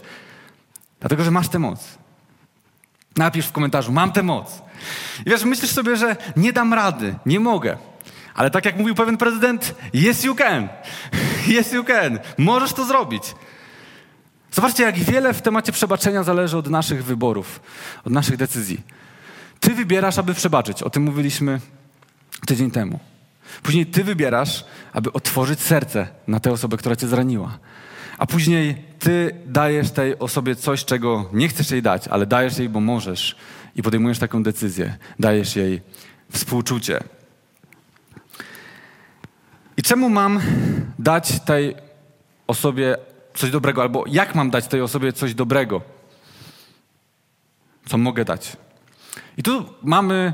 Dlatego, 1.00 1.24
że 1.24 1.32
masz 1.32 1.48
tę 1.48 1.60
moc. 1.60 1.80
Napisz 3.18 3.46
w 3.46 3.52
komentarzu, 3.52 3.92
mam 3.92 4.12
tę 4.12 4.24
moc. 4.24 4.62
I 5.26 5.30
wiesz, 5.30 5.44
myślisz 5.44 5.72
sobie, 5.72 5.96
że 5.96 6.16
nie 6.36 6.54
dam 6.54 6.74
rady, 6.74 7.16
nie 7.26 7.40
mogę. 7.40 7.78
Ale 8.36 8.52
tak 8.52 8.66
jak 8.66 8.78
mówił 8.78 8.96
pewien 8.96 9.18
prezydent, 9.18 9.76
yes 9.94 10.24
you 10.24 10.36
can. 10.36 10.68
Yes 11.48 11.74
you 11.74 11.84
can. 11.84 12.20
Możesz 12.38 12.74
to 12.74 12.86
zrobić. 12.86 13.24
Zobaczcie, 14.52 14.84
jak 14.84 14.96
wiele 14.96 15.34
w 15.34 15.42
temacie 15.42 15.72
przebaczenia 15.72 16.24
zależy 16.24 16.58
od 16.58 16.70
naszych 16.70 17.04
wyborów, 17.04 17.60
od 18.06 18.14
naszych 18.14 18.38
decyzji. 18.38 18.82
Ty 19.60 19.74
wybierasz, 19.74 20.18
aby 20.18 20.34
przebaczyć. 20.34 20.84
O 20.84 20.90
tym 20.90 21.04
mówiliśmy 21.04 21.60
tydzień 22.46 22.72
temu. 22.72 23.00
Później 23.64 23.86
ty 23.86 24.04
wybierasz, 24.04 24.66
aby 24.94 25.14
otworzyć 25.14 25.60
serce 25.60 26.08
na 26.28 26.40
tę 26.40 26.52
osobę, 26.52 26.78
która 26.78 26.96
cię 26.96 27.08
zraniła. 27.08 27.60
A 28.18 28.26
później 28.26 28.86
ty 29.00 29.36
dajesz 29.46 29.92
tej 29.92 30.20
osobie 30.20 30.56
coś, 30.56 30.86
czego 30.86 31.30
nie 31.34 31.48
chcesz 31.48 31.72
jej 31.72 31.82
dać, 31.82 32.08
ale 32.08 32.26
dajesz 32.26 32.58
jej, 32.58 32.70
bo 32.70 32.80
możesz. 32.80 33.36
I 33.76 33.82
podejmujesz 33.82 34.20
taką 34.20 34.44
decyzję. 34.44 34.98
Dajesz 35.20 35.56
jej 35.56 35.82
współczucie. 36.32 37.00
I 39.78 39.82
czemu 39.82 40.10
mam 40.10 40.40
dać 41.00 41.40
tej 41.40 41.76
osobie 42.48 42.98
coś 43.34 43.52
dobrego, 43.52 43.82
albo 43.82 44.04
jak 44.08 44.36
mam 44.36 44.50
dać 44.50 44.68
tej 44.68 44.82
osobie 44.82 45.14
coś 45.14 45.34
dobrego, 45.34 45.82
co 47.86 47.98
mogę 47.98 48.26
dać. 48.26 48.58
I 49.38 49.44
tu 49.44 49.66
mamy 49.84 50.34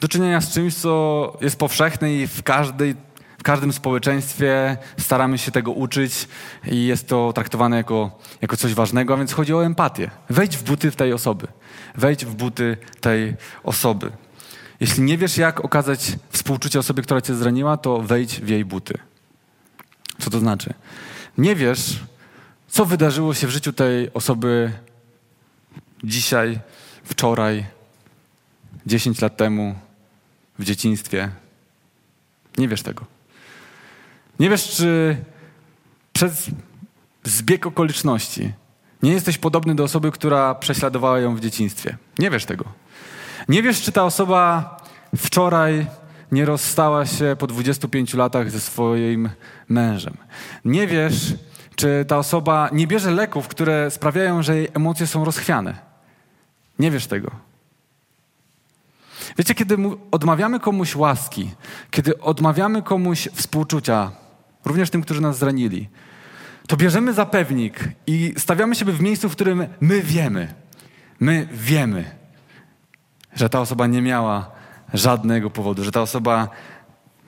do 0.00 0.08
czynienia 0.08 0.40
z 0.40 0.52
czymś, 0.52 0.74
co 0.74 1.36
jest 1.40 1.56
powszechne 1.56 2.14
i 2.14 2.26
w, 2.26 2.42
każdej, 2.42 2.94
w 3.38 3.42
każdym 3.42 3.72
społeczeństwie 3.72 4.76
staramy 4.98 5.38
się 5.38 5.50
tego 5.50 5.72
uczyć 5.72 6.28
i 6.66 6.86
jest 6.86 7.08
to 7.08 7.32
traktowane 7.32 7.76
jako, 7.76 8.18
jako 8.42 8.56
coś 8.56 8.74
ważnego, 8.74 9.14
a 9.14 9.16
więc 9.16 9.32
chodzi 9.32 9.54
o 9.54 9.64
empatię. 9.64 10.10
Wejdź 10.30 10.56
w 10.56 10.62
buty 10.62 10.90
tej 10.90 11.12
osoby. 11.12 11.46
Wejdź 11.94 12.24
w 12.24 12.34
buty 12.34 12.76
tej 13.00 13.36
osoby. 13.64 14.12
Jeśli 14.80 15.02
nie 15.02 15.18
wiesz, 15.18 15.38
jak 15.38 15.64
okazać 15.64 16.12
współczucie 16.30 16.78
osobie, 16.78 17.02
która 17.02 17.20
cię 17.20 17.34
zraniła, 17.34 17.76
to 17.76 17.98
wejdź 18.02 18.40
w 18.40 18.48
jej 18.48 18.64
buty. 18.64 18.94
Co 20.18 20.30
to 20.30 20.38
znaczy? 20.38 20.74
Nie 21.38 21.54
wiesz, 21.56 22.00
co 22.68 22.84
wydarzyło 22.84 23.34
się 23.34 23.46
w 23.46 23.50
życiu 23.50 23.72
tej 23.72 24.12
osoby 24.12 24.72
dzisiaj, 26.04 26.60
wczoraj, 27.04 27.66
10 28.86 29.20
lat 29.20 29.36
temu, 29.36 29.74
w 30.58 30.64
dzieciństwie? 30.64 31.30
Nie 32.58 32.68
wiesz 32.68 32.82
tego. 32.82 33.04
Nie 34.40 34.50
wiesz, 34.50 34.68
czy 34.68 35.16
przez 36.12 36.50
zbieg 37.24 37.66
okoliczności 37.66 38.52
Nie 39.02 39.12
jesteś 39.12 39.38
podobny 39.38 39.74
do 39.74 39.84
osoby, 39.84 40.12
która 40.12 40.54
prześladowała 40.54 41.18
ją 41.18 41.36
w 41.36 41.40
dzieciństwie. 41.40 41.96
Nie 42.18 42.30
wiesz 42.30 42.44
tego. 42.44 42.64
Nie 43.48 43.62
wiesz, 43.62 43.82
czy 43.82 43.92
ta 43.92 44.04
osoba 44.04 44.76
wczoraj 45.16 45.86
nie 46.32 46.44
rozstała 46.44 47.06
się 47.06 47.36
po 47.38 47.46
25 47.46 48.14
latach 48.14 48.50
ze 48.50 48.60
swoim 48.60 49.28
mężem. 49.68 50.16
Nie 50.64 50.86
wiesz, 50.86 51.34
czy 51.78 52.04
ta 52.08 52.18
osoba 52.18 52.68
nie 52.72 52.86
bierze 52.86 53.10
leków, 53.10 53.48
które 53.48 53.90
sprawiają, 53.90 54.42
że 54.42 54.56
jej 54.56 54.68
emocje 54.74 55.06
są 55.06 55.24
rozchwiane. 55.24 55.74
Nie 56.78 56.90
wiesz 56.90 57.06
tego. 57.06 57.30
Wiecie, 59.38 59.54
kiedy 59.54 59.76
odmawiamy 60.10 60.60
komuś 60.60 60.96
łaski, 60.96 61.50
kiedy 61.90 62.20
odmawiamy 62.20 62.82
komuś 62.82 63.28
współczucia, 63.34 64.10
również 64.64 64.90
tym, 64.90 65.02
którzy 65.02 65.20
nas 65.20 65.38
zranili, 65.38 65.88
to 66.66 66.76
bierzemy 66.76 67.12
zapewnik 67.12 67.88
i 68.06 68.34
stawiamy 68.36 68.74
siebie 68.74 68.92
w 68.92 69.00
miejscu, 69.00 69.28
w 69.28 69.32
którym 69.32 69.66
my 69.80 70.02
wiemy, 70.02 70.54
my 71.20 71.48
wiemy, 71.52 72.04
że 73.34 73.48
ta 73.48 73.60
osoba 73.60 73.86
nie 73.86 74.02
miała 74.02 74.50
żadnego 74.94 75.50
powodu, 75.50 75.84
że 75.84 75.92
ta 75.92 76.02
osoba 76.02 76.48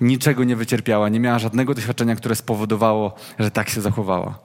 niczego 0.01 0.45
nie 0.45 0.57
wycierpiała, 0.57 1.09
nie 1.09 1.21
miała 1.21 1.39
żadnego 1.39 1.75
doświadczenia, 1.75 2.17
które 2.17 2.37
spowodowało, 2.37 3.15
że 3.39 3.51
tak 3.51 3.69
się 3.69 3.81
zachowała. 3.81 4.39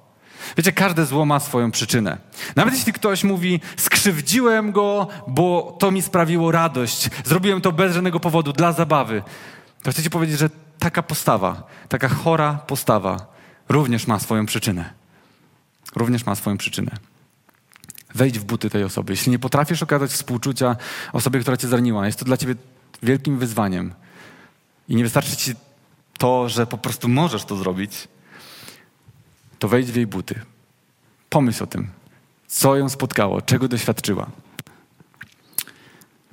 Wiecie, 0.57 0.71
każde 0.71 1.05
zło 1.05 1.25
ma 1.25 1.39
swoją 1.39 1.71
przyczynę. 1.71 2.17
Nawet 2.55 2.74
jeśli 2.74 2.93
ktoś 2.93 3.24
mówi, 3.24 3.59
skrzywdziłem 3.77 4.71
go, 4.71 5.07
bo 5.27 5.77
to 5.79 5.91
mi 5.91 6.01
sprawiło 6.01 6.51
radość, 6.51 7.09
zrobiłem 7.25 7.62
to 7.62 7.71
bez 7.71 7.93
żadnego 7.93 8.19
powodu, 8.19 8.53
dla 8.53 8.71
zabawy, 8.71 9.24
to 9.83 9.91
chcecie 9.91 10.09
powiedzieć, 10.09 10.39
że 10.39 10.50
taka 10.79 11.03
postawa, 11.03 11.67
taka 11.89 12.09
chora 12.09 12.53
postawa 12.53 13.33
również 13.69 14.07
ma 14.07 14.19
swoją 14.19 14.45
przyczynę. 14.45 14.93
Również 15.95 16.25
ma 16.25 16.35
swoją 16.35 16.57
przyczynę. 16.57 16.91
Wejdź 18.15 18.39
w 18.39 18.43
buty 18.43 18.69
tej 18.69 18.83
osoby. 18.83 19.13
Jeśli 19.13 19.31
nie 19.31 19.39
potrafisz 19.39 19.83
okazać 19.83 20.12
współczucia 20.12 20.75
osobie, 21.13 21.39
która 21.39 21.57
cię 21.57 21.67
zraniła, 21.67 22.05
jest 22.05 22.19
to 22.19 22.25
dla 22.25 22.38
ciebie 22.38 22.55
wielkim 23.03 23.38
wyzwaniem. 23.38 23.93
I 24.89 24.96
nie 24.96 25.04
wystarczy 25.04 25.36
ci 25.36 25.54
to, 26.18 26.50
że 26.50 26.68
po 26.68 26.77
prostu 26.77 27.08
możesz 27.08 27.46
to 27.46 27.56
zrobić, 27.56 28.08
to 29.60 29.68
wejdź 29.68 29.92
w 29.92 29.96
jej 29.96 30.08
buty. 30.08 30.42
Pomyśl 31.30 31.63
o 31.63 31.68
tym, 31.68 31.89
co 32.48 32.75
ją 32.75 32.89
spotkało, 32.89 33.42
czego 33.42 33.68
doświadczyła. 33.68 34.27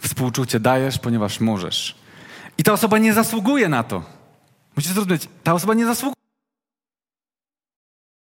Współczucie 0.00 0.60
dajesz, 0.60 0.98
ponieważ 0.98 1.40
możesz. 1.40 1.94
I 2.58 2.62
ta 2.62 2.72
osoba 2.72 2.98
nie 2.98 3.12
zasługuje 3.12 3.68
na 3.68 3.82
to. 3.82 4.02
Musisz 4.76 4.92
zrozumieć, 4.92 5.28
ta 5.42 5.54
osoba 5.54 5.74
nie 5.74 5.86
zasługuje 5.86 6.22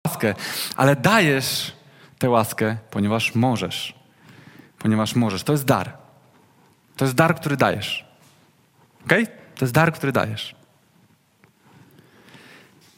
na 0.06 0.12
łaskę, 0.12 0.34
ale 0.76 0.96
dajesz 0.96 1.74
tę 2.20 2.30
łaskę, 2.30 2.78
ponieważ 2.92 3.36
możesz. 3.36 3.96
Ponieważ 4.80 5.16
możesz. 5.16 5.44
To 5.44 5.52
jest 5.52 5.66
dar. 5.66 5.98
To 6.96 7.06
jest 7.06 7.16
dar, 7.16 7.36
który 7.36 7.58
dajesz. 7.58 8.06
Ok? 9.06 9.14
To 9.62 9.66
jest 9.66 9.74
dar, 9.74 9.94
który 9.94 10.12
dajesz. 10.12 10.56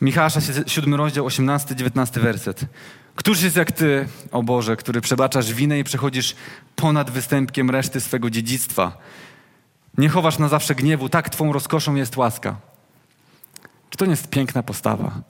Michała, 0.01 0.29
7 0.67 0.96
rozdział, 0.96 1.27
18-19 1.27 2.20
werset. 2.20 2.65
Któż 3.15 3.41
jest 3.41 3.55
jak 3.55 3.72
Ty, 3.72 4.08
o 4.32 4.43
Boże, 4.43 4.75
który 4.75 5.01
przebaczasz 5.01 5.53
winę 5.53 5.79
i 5.79 5.84
przechodzisz 5.84 6.36
ponad 6.75 7.12
występkiem 7.12 7.70
reszty 7.70 8.01
swego 8.01 8.29
dziedzictwa? 8.29 8.98
Nie 9.98 10.10
chowasz 10.10 10.39
na 10.39 10.48
zawsze 10.48 10.75
gniewu, 10.75 11.10
tak 11.10 11.29
Twą 11.29 11.53
rozkoszą 11.53 11.96
jest 11.96 12.17
łaska. 12.17 12.55
Czy 13.89 13.98
to 13.98 14.05
nie 14.05 14.12
jest 14.12 14.29
piękna 14.29 14.63
postawa? 14.63 15.22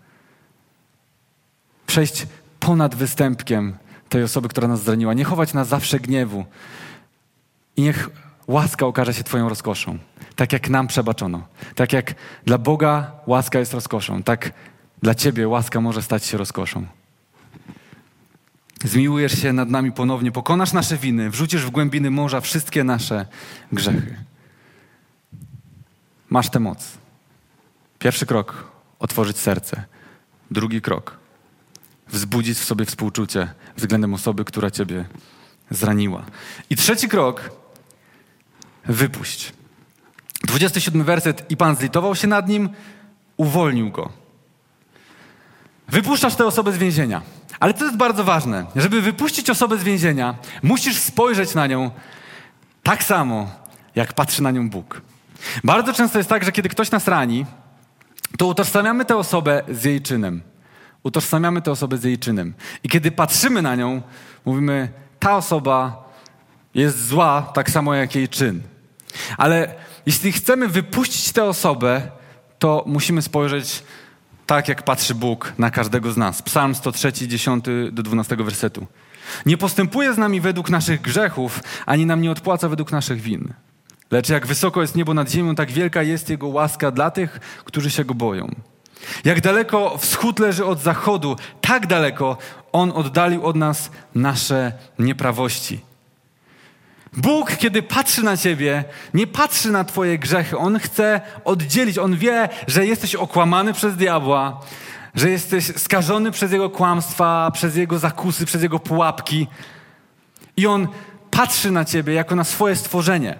Przejść 1.87 2.27
ponad 2.59 2.95
występkiem 2.95 3.77
tej 4.09 4.23
osoby, 4.23 4.49
która 4.49 4.67
nas 4.67 4.83
zraniła. 4.83 5.13
Nie 5.13 5.23
chować 5.23 5.53
na 5.53 5.65
zawsze 5.65 5.99
gniewu. 5.99 6.45
I 7.77 7.81
niech 7.81 8.09
łaska 8.47 8.85
okaże 8.85 9.13
się 9.13 9.23
Twoją 9.23 9.49
rozkoszą. 9.49 9.97
Tak 10.35 10.53
jak 10.53 10.69
nam 10.69 10.87
przebaczono. 10.87 11.47
Tak 11.75 11.93
jak 11.93 12.15
dla 12.45 12.57
Boga 12.57 13.11
łaska 13.27 13.59
jest 13.59 13.73
rozkoszą. 13.73 14.23
Tak 14.23 14.53
dla 15.01 15.15
Ciebie 15.15 15.47
łaska 15.47 15.81
może 15.81 16.01
stać 16.01 16.25
się 16.25 16.37
rozkoszą. 16.37 16.85
Zmiłujesz 18.83 19.41
się 19.41 19.53
nad 19.53 19.69
nami 19.69 19.91
ponownie, 19.91 20.31
pokonasz 20.31 20.73
nasze 20.73 20.97
winy, 20.97 21.29
wrzucisz 21.29 21.65
w 21.65 21.69
głębiny 21.69 22.11
morza 22.11 22.41
wszystkie 22.41 22.83
nasze 22.83 23.25
grzechy. 23.71 24.15
Masz 26.29 26.49
tę 26.49 26.59
moc. 26.59 26.97
Pierwszy 27.99 28.25
krok 28.25 28.71
otworzyć 28.99 29.37
serce. 29.37 29.83
Drugi 30.51 30.81
krok 30.81 31.17
wzbudzić 32.07 32.57
w 32.57 32.63
sobie 32.63 32.85
współczucie 32.85 33.53
względem 33.77 34.13
osoby, 34.13 34.45
która 34.45 34.71
Ciebie 34.71 35.05
zraniła. 35.69 36.25
I 36.69 36.75
trzeci 36.75 37.09
krok 37.09 37.62
wypuść. 38.85 39.53
27 40.47 41.03
werset 41.03 41.51
i 41.51 41.57
Pan 41.57 41.75
zlitował 41.75 42.15
się 42.15 42.27
nad 42.27 42.47
nim, 42.47 42.69
uwolnił 43.37 43.91
go. 43.91 44.09
Wypuszczasz 45.87 46.35
tę 46.35 46.45
osobę 46.45 46.71
z 46.71 46.77
więzienia. 46.77 47.21
Ale 47.59 47.73
to 47.73 47.85
jest 47.85 47.97
bardzo 47.97 48.23
ważne. 48.23 48.65
Żeby 48.75 49.01
wypuścić 49.01 49.49
osobę 49.49 49.77
z 49.77 49.83
więzienia, 49.83 50.35
musisz 50.63 50.97
spojrzeć 50.97 51.55
na 51.55 51.67
nią 51.67 51.91
tak 52.83 53.03
samo, 53.03 53.49
jak 53.95 54.13
patrzy 54.13 54.43
na 54.43 54.51
nią 54.51 54.69
Bóg. 54.69 55.01
Bardzo 55.63 55.93
często 55.93 56.17
jest 56.17 56.29
tak, 56.29 56.43
że 56.43 56.51
kiedy 56.51 56.69
ktoś 56.69 56.91
nas 56.91 57.07
rani, 57.07 57.45
to 58.37 58.47
utożsamiamy 58.47 59.05
tę 59.05 59.17
osobę 59.17 59.63
z 59.69 59.83
jej 59.83 60.01
czynem. 60.01 60.41
Utożsamiamy 61.03 61.61
tę 61.61 61.71
osobę 61.71 61.97
z 61.97 62.03
jej 62.03 62.19
czynem. 62.19 62.53
I 62.83 62.89
kiedy 62.89 63.11
patrzymy 63.11 63.61
na 63.61 63.75
nią, 63.75 64.01
mówimy, 64.45 64.89
ta 65.19 65.35
osoba 65.35 66.09
jest 66.73 67.07
zła 67.07 67.51
tak 67.53 67.69
samo 67.69 67.95
jak 67.95 68.15
jej 68.15 68.29
czyn. 68.29 68.61
Ale 69.37 69.75
jeśli 70.05 70.31
chcemy 70.31 70.67
wypuścić 70.67 71.31
tę 71.31 71.43
osobę, 71.43 72.01
to 72.59 72.83
musimy 72.87 73.21
spojrzeć 73.21 73.83
tak, 74.45 74.67
jak 74.67 74.83
patrzy 74.83 75.15
Bóg 75.15 75.53
na 75.57 75.71
każdego 75.71 76.11
z 76.11 76.17
nas. 76.17 76.41
Psalm 76.41 76.75
103, 76.75 77.13
10 77.13 77.65
do 77.91 78.03
12 78.03 78.35
wersetu. 78.35 78.87
Nie 79.45 79.57
postępuje 79.57 80.13
z 80.13 80.17
nami 80.17 80.41
według 80.41 80.69
naszych 80.69 81.01
grzechów, 81.01 81.59
ani 81.85 82.05
nam 82.05 82.21
nie 82.21 82.31
odpłaca 82.31 82.69
według 82.69 82.91
naszych 82.91 83.21
win. 83.21 83.53
Lecz 84.11 84.29
jak 84.29 84.47
wysoko 84.47 84.81
jest 84.81 84.95
niebo 84.95 85.13
nad 85.13 85.31
ziemią, 85.31 85.55
tak 85.55 85.71
wielka 85.71 86.03
jest 86.03 86.29
Jego 86.29 86.47
łaska 86.47 86.91
dla 86.91 87.11
tych, 87.11 87.39
którzy 87.65 87.91
się 87.91 88.05
Go 88.05 88.13
boją. 88.13 88.55
Jak 89.23 89.41
daleko 89.41 89.97
wschód 89.97 90.39
leży 90.39 90.65
od 90.65 90.79
zachodu, 90.79 91.35
tak 91.61 91.87
daleko 91.87 92.37
On 92.71 92.91
oddalił 92.95 93.45
od 93.45 93.55
nas 93.55 93.91
nasze 94.15 94.71
nieprawości. 94.99 95.92
Bóg, 97.17 97.57
kiedy 97.57 97.83
patrzy 97.83 98.23
na 98.23 98.37
ciebie, 98.37 98.83
nie 99.13 99.27
patrzy 99.27 99.71
na 99.71 99.83
twoje 99.83 100.19
grzechy. 100.19 100.57
On 100.57 100.79
chce 100.79 101.21
oddzielić. 101.45 101.97
On 101.97 102.17
wie, 102.17 102.49
że 102.67 102.85
jesteś 102.85 103.15
okłamany 103.15 103.73
przez 103.73 103.95
diabła, 103.95 104.59
że 105.15 105.29
jesteś 105.29 105.65
skażony 105.77 106.31
przez 106.31 106.51
jego 106.51 106.69
kłamstwa, 106.69 107.51
przez 107.53 107.75
jego 107.75 107.99
zakusy, 107.99 108.45
przez 108.45 108.63
jego 108.63 108.79
pułapki. 108.79 109.47
I 110.57 110.67
on 110.67 110.87
patrzy 111.31 111.71
na 111.71 111.85
ciebie 111.85 112.13
jako 112.13 112.35
na 112.35 112.43
swoje 112.43 112.75
stworzenie. 112.75 113.35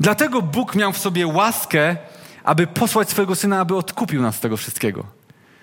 Dlatego 0.00 0.42
Bóg 0.42 0.74
miał 0.74 0.92
w 0.92 0.98
sobie 0.98 1.26
łaskę, 1.26 1.96
aby 2.44 2.66
posłać 2.66 3.10
swojego 3.10 3.34
syna, 3.34 3.60
aby 3.60 3.76
odkupił 3.76 4.22
nas 4.22 4.36
z 4.36 4.40
tego 4.40 4.56
wszystkiego. 4.56 5.06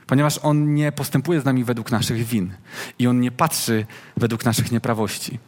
Ponieważ 0.08 0.40
on 0.44 0.74
nie 0.74 0.92
postępuje 0.92 1.42
z 1.42 1.46
nami 1.46 1.64
według 1.64 1.92
naszych 1.92 2.26
win 2.26 2.54
i 3.00 3.08
on 3.08 3.20
nie 3.20 3.32
patrzy 3.32 3.86
według 4.18 4.46
naszych 4.46 4.72
nieprawości. 4.72 5.40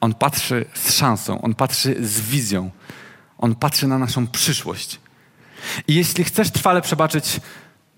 On 0.00 0.14
patrzy 0.14 0.64
z 0.74 0.92
szansą, 0.92 1.42
on 1.42 1.54
patrzy 1.54 2.06
z 2.06 2.20
wizją, 2.20 2.70
on 3.38 3.54
patrzy 3.54 3.86
na 3.86 3.98
naszą 3.98 4.26
przyszłość. 4.26 5.00
I 5.88 5.94
jeśli 5.94 6.24
chcesz 6.24 6.50
trwale 6.50 6.82
przebaczyć, 6.82 7.40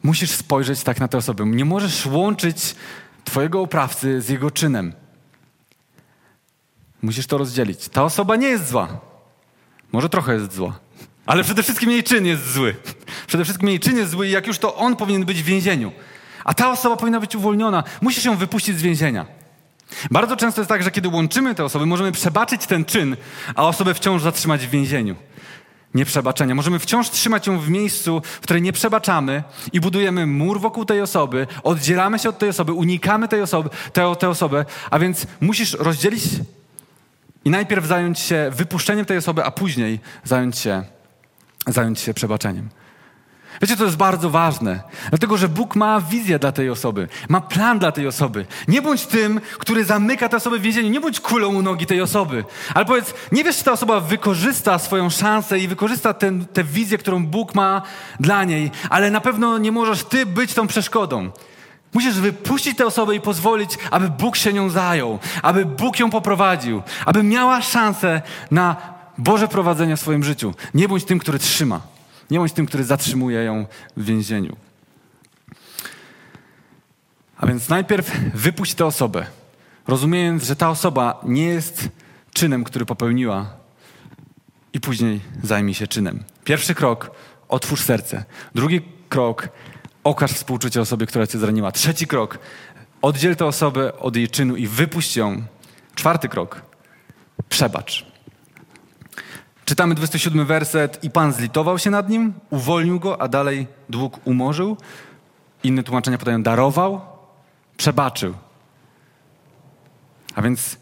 musisz 0.02 0.30
spojrzeć 0.30 0.82
tak 0.82 1.00
na 1.00 1.08
tę 1.08 1.18
osobę. 1.18 1.46
Nie 1.46 1.64
możesz 1.64 2.06
łączyć 2.06 2.74
Twojego 3.24 3.62
oprawcy 3.62 4.20
z 4.22 4.28
jego 4.28 4.50
czynem. 4.50 4.92
Musisz 7.02 7.26
to 7.26 7.38
rozdzielić. 7.38 7.88
Ta 7.88 8.04
osoba 8.04 8.36
nie 8.36 8.46
jest 8.46 8.68
zła. 8.68 9.00
Może 9.92 10.08
trochę 10.08 10.34
jest 10.34 10.54
zła, 10.54 10.78
ale 11.26 11.44
przede 11.44 11.62
wszystkim 11.62 11.90
jej 11.90 12.04
czyn 12.04 12.26
jest 12.26 12.52
zły. 12.52 12.76
Przede 13.26 13.44
wszystkim 13.44 13.68
jej 13.68 13.80
czyn 13.80 13.96
jest 13.96 14.10
zły 14.10 14.28
i 14.28 14.30
jak 14.30 14.46
już 14.46 14.58
to 14.58 14.76
on 14.76 14.96
powinien 14.96 15.24
być 15.24 15.42
w 15.42 15.44
więzieniu. 15.44 15.92
A 16.44 16.54
ta 16.54 16.70
osoba 16.70 16.96
powinna 16.96 17.20
być 17.20 17.36
uwolniona. 17.36 17.84
Musisz 18.00 18.24
ją 18.24 18.36
wypuścić 18.36 18.78
z 18.78 18.82
więzienia. 18.82 19.26
Bardzo 20.10 20.36
często 20.36 20.60
jest 20.60 20.68
tak, 20.68 20.82
że 20.82 20.90
kiedy 20.90 21.08
łączymy 21.08 21.54
te 21.54 21.64
osoby, 21.64 21.86
możemy 21.86 22.12
przebaczyć 22.12 22.66
ten 22.66 22.84
czyn, 22.84 23.16
a 23.54 23.66
osobę 23.66 23.94
wciąż 23.94 24.22
zatrzymać 24.22 24.66
w 24.66 24.70
więzieniu. 24.70 25.16
Nieprzebaczenia. 25.94 26.54
Możemy 26.54 26.78
wciąż 26.78 27.10
trzymać 27.10 27.46
ją 27.46 27.58
w 27.58 27.70
miejscu, 27.70 28.22
w 28.24 28.40
której 28.40 28.62
nie 28.62 28.72
przebaczamy 28.72 29.42
i 29.72 29.80
budujemy 29.80 30.26
mur 30.26 30.60
wokół 30.60 30.84
tej 30.84 31.00
osoby, 31.00 31.46
oddzielamy 31.62 32.18
się 32.18 32.28
od 32.28 32.38
tej 32.38 32.48
osoby, 32.48 32.72
unikamy 32.72 33.28
tej 33.28 33.42
osoby, 33.42 33.70
tę, 33.92 34.16
tę 34.18 34.28
osobę, 34.28 34.64
a 34.90 34.98
więc 34.98 35.26
musisz 35.40 35.72
rozdzielić 35.72 36.22
i 37.44 37.50
najpierw 37.50 37.86
zająć 37.86 38.18
się 38.18 38.50
wypuszczeniem 38.54 39.04
tej 39.04 39.16
osoby, 39.16 39.44
a 39.44 39.50
później 39.50 40.00
zająć 40.24 40.58
się, 40.58 40.84
zająć 41.66 42.00
się 42.00 42.14
przebaczeniem. 42.14 42.68
Wiecie, 43.62 43.76
to 43.76 43.84
jest 43.84 43.96
bardzo 43.96 44.30
ważne, 44.30 44.80
dlatego 45.08 45.36
że 45.36 45.48
Bóg 45.48 45.76
ma 45.76 46.00
wizję 46.00 46.38
dla 46.38 46.52
tej 46.52 46.70
osoby, 46.70 47.08
ma 47.28 47.40
plan 47.40 47.78
dla 47.78 47.92
tej 47.92 48.06
osoby. 48.06 48.46
Nie 48.68 48.82
bądź 48.82 49.06
tym, 49.06 49.40
który 49.58 49.84
zamyka 49.84 50.28
tę 50.28 50.36
osobę 50.36 50.58
w 50.58 50.62
więzieniu, 50.62 50.90
nie 50.90 51.00
bądź 51.00 51.20
kulą 51.20 51.54
u 51.54 51.62
nogi 51.62 51.86
tej 51.86 52.00
osoby. 52.00 52.44
Ale 52.74 52.84
powiedz, 52.84 53.14
nie 53.32 53.44
wiesz, 53.44 53.56
czy 53.56 53.64
ta 53.64 53.72
osoba 53.72 54.00
wykorzysta 54.00 54.78
swoją 54.78 55.10
szansę 55.10 55.58
i 55.58 55.68
wykorzysta 55.68 56.14
tę 56.52 56.64
wizję, 56.64 56.98
którą 56.98 57.26
Bóg 57.26 57.54
ma 57.54 57.82
dla 58.20 58.44
niej, 58.44 58.70
ale 58.90 59.10
na 59.10 59.20
pewno 59.20 59.58
nie 59.58 59.72
możesz 59.72 60.04
ty 60.04 60.26
być 60.26 60.54
tą 60.54 60.66
przeszkodą. 60.66 61.30
Musisz 61.94 62.14
wypuścić 62.14 62.78
tę 62.78 62.86
osobę 62.86 63.14
i 63.14 63.20
pozwolić, 63.20 63.78
aby 63.90 64.08
Bóg 64.08 64.36
się 64.36 64.52
nią 64.52 64.70
zajął, 64.70 65.18
aby 65.42 65.64
Bóg 65.64 65.98
ją 65.98 66.10
poprowadził, 66.10 66.82
aby 67.06 67.22
miała 67.22 67.62
szansę 67.62 68.22
na 68.50 68.76
Boże 69.18 69.48
prowadzenie 69.48 69.96
w 69.96 70.00
swoim 70.00 70.24
życiu. 70.24 70.54
Nie 70.74 70.88
bądź 70.88 71.04
tym, 71.04 71.18
który 71.18 71.38
trzyma. 71.38 71.97
Nie 72.30 72.38
bądź 72.38 72.52
tym, 72.52 72.66
który 72.66 72.84
zatrzymuje 72.84 73.44
ją 73.44 73.66
w 73.96 74.04
więzieniu. 74.04 74.56
A 77.36 77.46
więc 77.46 77.68
najpierw 77.68 78.20
wypuść 78.34 78.74
tę 78.74 78.86
osobę, 78.86 79.26
rozumiejąc, 79.86 80.44
że 80.44 80.56
ta 80.56 80.70
osoba 80.70 81.20
nie 81.24 81.44
jest 81.44 81.88
czynem, 82.32 82.64
który 82.64 82.86
popełniła, 82.86 83.58
i 84.72 84.80
później 84.80 85.20
zajmij 85.42 85.74
się 85.74 85.86
czynem. 85.86 86.24
Pierwszy 86.44 86.74
krok 86.74 87.10
otwórz 87.48 87.80
serce. 87.80 88.24
Drugi 88.54 88.80
krok 89.08 89.48
okaż 90.04 90.32
współczucie 90.32 90.80
osobie, 90.80 91.06
która 91.06 91.26
cię 91.26 91.38
zraniła. 91.38 91.72
Trzeci 91.72 92.06
krok 92.06 92.38
oddziel 93.02 93.36
tę 93.36 93.46
osobę 93.46 93.98
od 93.98 94.16
jej 94.16 94.28
czynu 94.28 94.56
i 94.56 94.66
wypuść 94.66 95.16
ją. 95.16 95.42
Czwarty 95.94 96.28
krok 96.28 96.62
przebacz. 97.48 98.06
Czytamy 99.68 99.94
27 99.94 100.46
werset 100.46 101.04
i 101.04 101.10
Pan 101.10 101.32
zlitował 101.32 101.78
się 101.78 101.90
nad 101.90 102.08
nim, 102.08 102.32
uwolnił 102.50 103.00
go, 103.00 103.22
a 103.22 103.28
dalej 103.28 103.66
dług 103.88 104.26
umorzył. 104.26 104.76
Inne 105.62 105.82
tłumaczenia 105.82 106.18
podają 106.18 106.42
darował, 106.42 107.00
przebaczył. 107.76 108.34
A 110.34 110.42
więc 110.42 110.76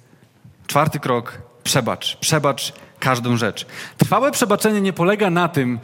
czwarty 0.67 1.01
krok, 1.01 1.39
przebacz. 1.65 2.17
Przebacz 2.17 2.73
każdą 3.01 3.37
rzecz. 3.37 3.67
Trwałe 3.97 4.33
przebaczenie 4.33 4.81
nie 4.81 4.93
polega 4.93 5.31
na 5.31 5.49
tym, 5.49 5.79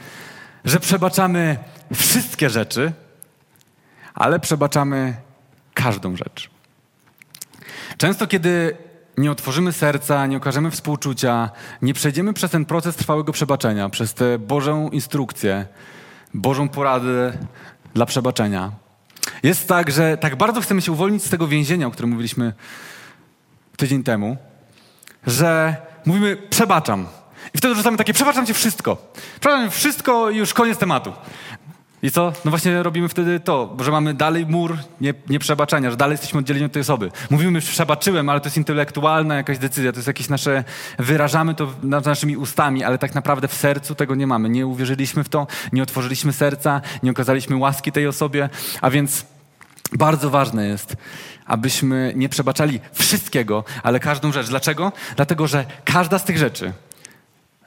że 0.65 0.81
przebaczamy 0.81 1.59
wszystkie 1.95 2.51
rzeczy, 2.51 2.93
ale 4.15 4.41
przebaczamy 4.41 5.17
każdą 5.75 6.17
rzecz. 6.17 6.51
Często, 7.97 8.27
kiedy 8.27 8.77
nie 9.18 9.31
otworzymy 9.31 9.72
serca, 9.72 10.27
nie 10.27 10.37
okażemy 10.37 10.70
współczucia, 10.70 11.51
nie 11.83 11.94
przejdziemy 11.94 12.33
przez 12.33 12.51
ten 12.51 12.64
proces 12.64 12.96
trwałego 12.96 13.33
przebaczenia, 13.33 13.88
przez 13.88 14.14
tę 14.14 14.38
Bożą 14.38 14.90
instrukcję, 14.90 15.66
Bożą 16.35 16.68
poradę 16.68 17.33
dla 17.94 18.07
przebaczenia. 18.07 18.72
Jest 19.42 19.68
tak, 19.68 19.90
że 19.90 20.16
tak 20.16 20.37
bardzo 20.37 20.61
chcemy 20.61 20.83
się 20.83 20.92
uwolnić 20.92 21.25
z 21.25 21.31
tego 21.31 21.48
więzienia, 21.48 21.87
o 21.87 21.90
którym 21.90 22.11
mówiliśmy 22.11 22.53
tydzień 23.77 24.03
temu, 24.03 24.37
że 25.27 25.77
mówimy 26.07 26.37
przebaczam. 26.37 27.07
I 27.55 27.59
wtedy 27.59 27.75
rzucamy 27.75 27.96
takie, 27.96 28.12
przebaczam 28.14 28.46
cię 28.46 28.55
wszystko. 28.55 29.12
Przebaczam 29.40 29.70
wszystko 29.70 30.31
i 30.31 30.37
już 30.37 30.55
koniec 30.55 30.79
tematu. 30.79 31.12
I 32.03 32.11
co? 32.11 32.33
No 32.45 32.51
właśnie 32.51 32.83
robimy 32.83 33.09
wtedy 33.09 33.41
to, 33.41 33.77
że 33.81 33.91
mamy 33.91 34.15
dalej 34.15 34.47
mur 34.47 34.79
nie, 35.01 35.15
nieprzebaczenia, 35.29 35.91
że 35.91 35.97
dalej 35.97 36.12
jesteśmy 36.15 36.41
oddzieleni 36.41 36.67
od 36.67 36.73
tej 36.73 36.83
osoby. 36.83 37.11
Mówimy, 37.31 37.61
że 37.61 37.73
przebaczyłem, 37.73 38.29
ale 38.29 38.41
to 38.41 38.47
jest 38.47 38.57
intelektualna 38.57 39.35
jakaś 39.35 39.59
decyzja, 39.59 39.93
to 39.93 39.99
jest 39.99 40.07
jakieś 40.07 40.29
nasze, 40.29 40.65
wyrażamy 40.99 41.55
to 41.55 41.75
naszymi 41.83 42.37
ustami, 42.37 42.85
ale 42.85 42.99
tak 42.99 43.15
naprawdę 43.15 43.49
w 43.49 43.55
sercu 43.55 43.95
tego 43.95 44.15
nie 44.15 44.27
mamy. 44.27 44.49
Nie 44.49 44.67
uwierzyliśmy 44.67 45.25
w 45.25 45.29
to, 45.29 45.47
nie 45.73 45.83
otworzyliśmy 45.83 46.33
serca, 46.33 46.81
nie 47.03 47.11
okazaliśmy 47.11 47.57
łaski 47.57 47.93
tej 47.93 48.07
osobie, 48.07 48.49
a 48.81 48.91
więc 48.91 49.27
bardzo 49.93 50.31
ważne 50.31 50.67
jest, 50.67 50.97
abyśmy 51.47 52.12
nie 52.17 52.29
przebaczali 52.29 52.81
wszystkiego, 52.93 53.65
ale 53.83 54.01
każdą 54.01 54.33
rzecz. 54.33 54.49
Dlaczego? 54.49 54.93
Dlatego, 55.17 55.47
że 55.47 55.65
każda 55.85 56.19
z 56.19 56.25
tych 56.25 56.38
rzeczy 56.38 56.73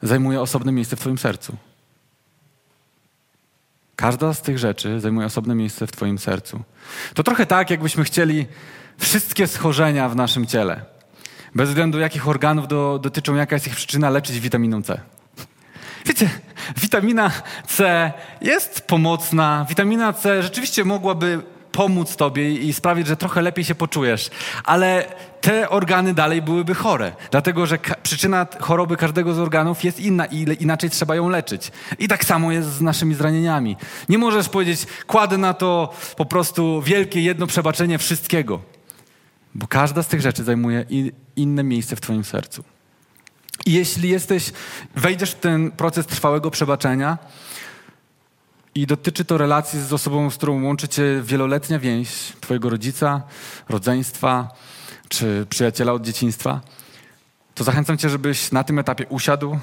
zajmuje 0.02 0.40
osobne 0.40 0.72
miejsce 0.72 0.96
w 0.96 1.00
Twoim 1.00 1.18
sercu. 1.18 1.56
Każda 3.96 4.34
z 4.34 4.42
tych 4.42 4.58
rzeczy 4.58 5.00
zajmuje 5.00 5.26
osobne 5.26 5.54
miejsce 5.54 5.86
w 5.86 5.92
Twoim 5.92 6.18
sercu. 6.18 6.62
To 7.14 7.22
trochę 7.22 7.46
tak, 7.46 7.70
jakbyśmy 7.70 8.04
chcieli 8.04 8.46
wszystkie 8.98 9.46
schorzenia 9.46 10.08
w 10.08 10.16
naszym 10.16 10.46
ciele, 10.46 10.84
bez 11.54 11.68
względu 11.68 11.98
jakich 11.98 12.28
organów 12.28 12.68
do, 12.68 12.98
dotyczą, 13.02 13.34
jaka 13.34 13.56
jest 13.56 13.66
ich 13.66 13.76
przyczyna, 13.76 14.10
leczyć 14.10 14.40
witaminą 14.40 14.82
C. 14.82 15.00
Wiecie, 16.06 16.30
witamina 16.76 17.30
C 17.66 18.12
jest 18.40 18.80
pomocna. 18.80 19.66
Witamina 19.68 20.12
C 20.12 20.42
rzeczywiście 20.42 20.84
mogłaby 20.84 21.42
pomóc 21.72 22.16
tobie 22.16 22.50
i 22.52 22.72
sprawić, 22.72 23.06
że 23.06 23.16
trochę 23.16 23.42
lepiej 23.42 23.64
się 23.64 23.74
poczujesz. 23.74 24.30
Ale 24.64 25.06
te 25.46 25.68
organy 25.68 26.14
dalej 26.14 26.42
byłyby 26.42 26.74
chore, 26.74 27.12
dlatego 27.30 27.66
że 27.66 27.78
przyczyna 28.02 28.46
choroby 28.60 28.96
każdego 28.96 29.34
z 29.34 29.38
organów 29.38 29.84
jest 29.84 30.00
inna 30.00 30.26
i 30.26 30.56
inaczej 30.60 30.90
trzeba 30.90 31.14
ją 31.16 31.28
leczyć. 31.28 31.72
I 31.98 32.08
tak 32.08 32.24
samo 32.24 32.52
jest 32.52 32.68
z 32.68 32.80
naszymi 32.80 33.14
zranieniami. 33.14 33.76
Nie 34.08 34.18
możesz 34.18 34.48
powiedzieć, 34.48 34.86
kładę 35.06 35.38
na 35.38 35.54
to 35.54 35.94
po 36.16 36.24
prostu 36.24 36.82
wielkie 36.82 37.22
jedno 37.22 37.46
przebaczenie 37.46 37.98
wszystkiego, 37.98 38.60
bo 39.54 39.66
każda 39.66 40.02
z 40.02 40.06
tych 40.06 40.20
rzeczy 40.20 40.44
zajmuje 40.44 40.84
inne 41.36 41.62
miejsce 41.62 41.96
w 41.96 42.00
Twoim 42.00 42.24
sercu. 42.24 42.64
I 43.66 43.72
jeśli 43.72 44.08
jesteś, 44.08 44.52
wejdziesz 44.96 45.30
w 45.30 45.40
ten 45.40 45.70
proces 45.70 46.06
trwałego 46.06 46.50
przebaczenia, 46.50 47.18
i 48.74 48.86
dotyczy 48.86 49.24
to 49.24 49.38
relacji 49.38 49.80
z 49.80 49.92
osobą, 49.92 50.30
z 50.30 50.36
którą 50.36 50.64
łączy 50.64 50.88
cię 50.88 51.22
wieloletnia 51.22 51.78
więź, 51.78 52.08
twojego 52.40 52.70
rodzica, 52.70 53.22
rodzeństwa 53.68 54.48
czy 55.08 55.46
przyjaciela 55.50 55.92
od 55.92 56.02
dzieciństwa. 56.02 56.60
To 57.54 57.64
zachęcam 57.64 57.98
cię, 57.98 58.08
żebyś 58.08 58.52
na 58.52 58.64
tym 58.64 58.78
etapie 58.78 59.06
usiadł 59.06 59.58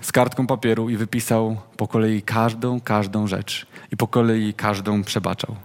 z 0.00 0.12
kartką 0.12 0.46
papieru 0.46 0.90
i 0.90 0.96
wypisał 0.96 1.60
po 1.76 1.88
kolei 1.88 2.22
każdą, 2.22 2.80
każdą 2.80 3.26
rzecz. 3.26 3.66
I 3.92 3.96
po 3.96 4.08
kolei 4.08 4.54
każdą 4.54 5.04
przebaczał. 5.04 5.56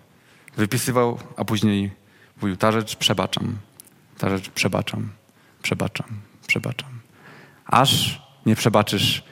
Wypisywał, 0.58 1.20
a 1.38 1.46
później 1.46 1.92
mówił, 2.42 2.58
ta 2.58 2.72
rzecz 2.72 2.96
przebaczam, 2.96 3.58
ta 4.18 4.30
rzecz 4.30 4.50
przebaczam, 4.50 5.10
przebaczam, 5.62 6.08
przebaczam. 6.48 6.90
Aż 7.66 8.22
nie 8.46 8.56
przebaczysz 8.56 9.24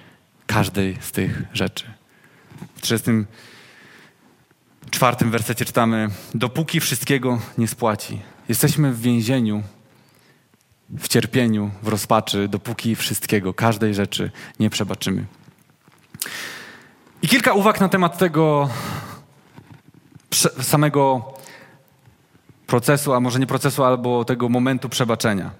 każdej 0.47 0.97
z 1.01 1.11
tych 1.11 1.43
rzeczy. 1.53 1.85
W 2.75 2.81
34 2.81 5.29
wersecie 5.29 5.65
czytamy: 5.65 6.09
Dopóki 6.33 6.79
wszystkiego 6.79 7.39
nie 7.57 7.67
spłaci. 7.67 8.21
Jesteśmy 8.49 8.93
w 8.93 9.01
więzieniu, 9.01 9.63
w 10.97 11.07
cierpieniu, 11.07 11.71
w 11.83 11.87
rozpaczy, 11.87 12.47
dopóki 12.47 12.95
wszystkiego, 12.95 13.53
każdej 13.53 13.93
rzeczy 13.93 14.31
nie 14.59 14.69
przebaczymy. 14.69 15.25
I 17.21 17.27
kilka 17.27 17.53
uwag 17.53 17.81
na 17.81 17.89
temat 17.89 18.17
tego 18.17 18.69
samego 20.61 21.33
procesu, 22.67 23.13
a 23.13 23.19
może 23.19 23.39
nie 23.39 23.47
procesu, 23.47 23.83
albo 23.83 24.25
tego 24.25 24.49
momentu 24.49 24.89
przebaczenia. 24.89 25.51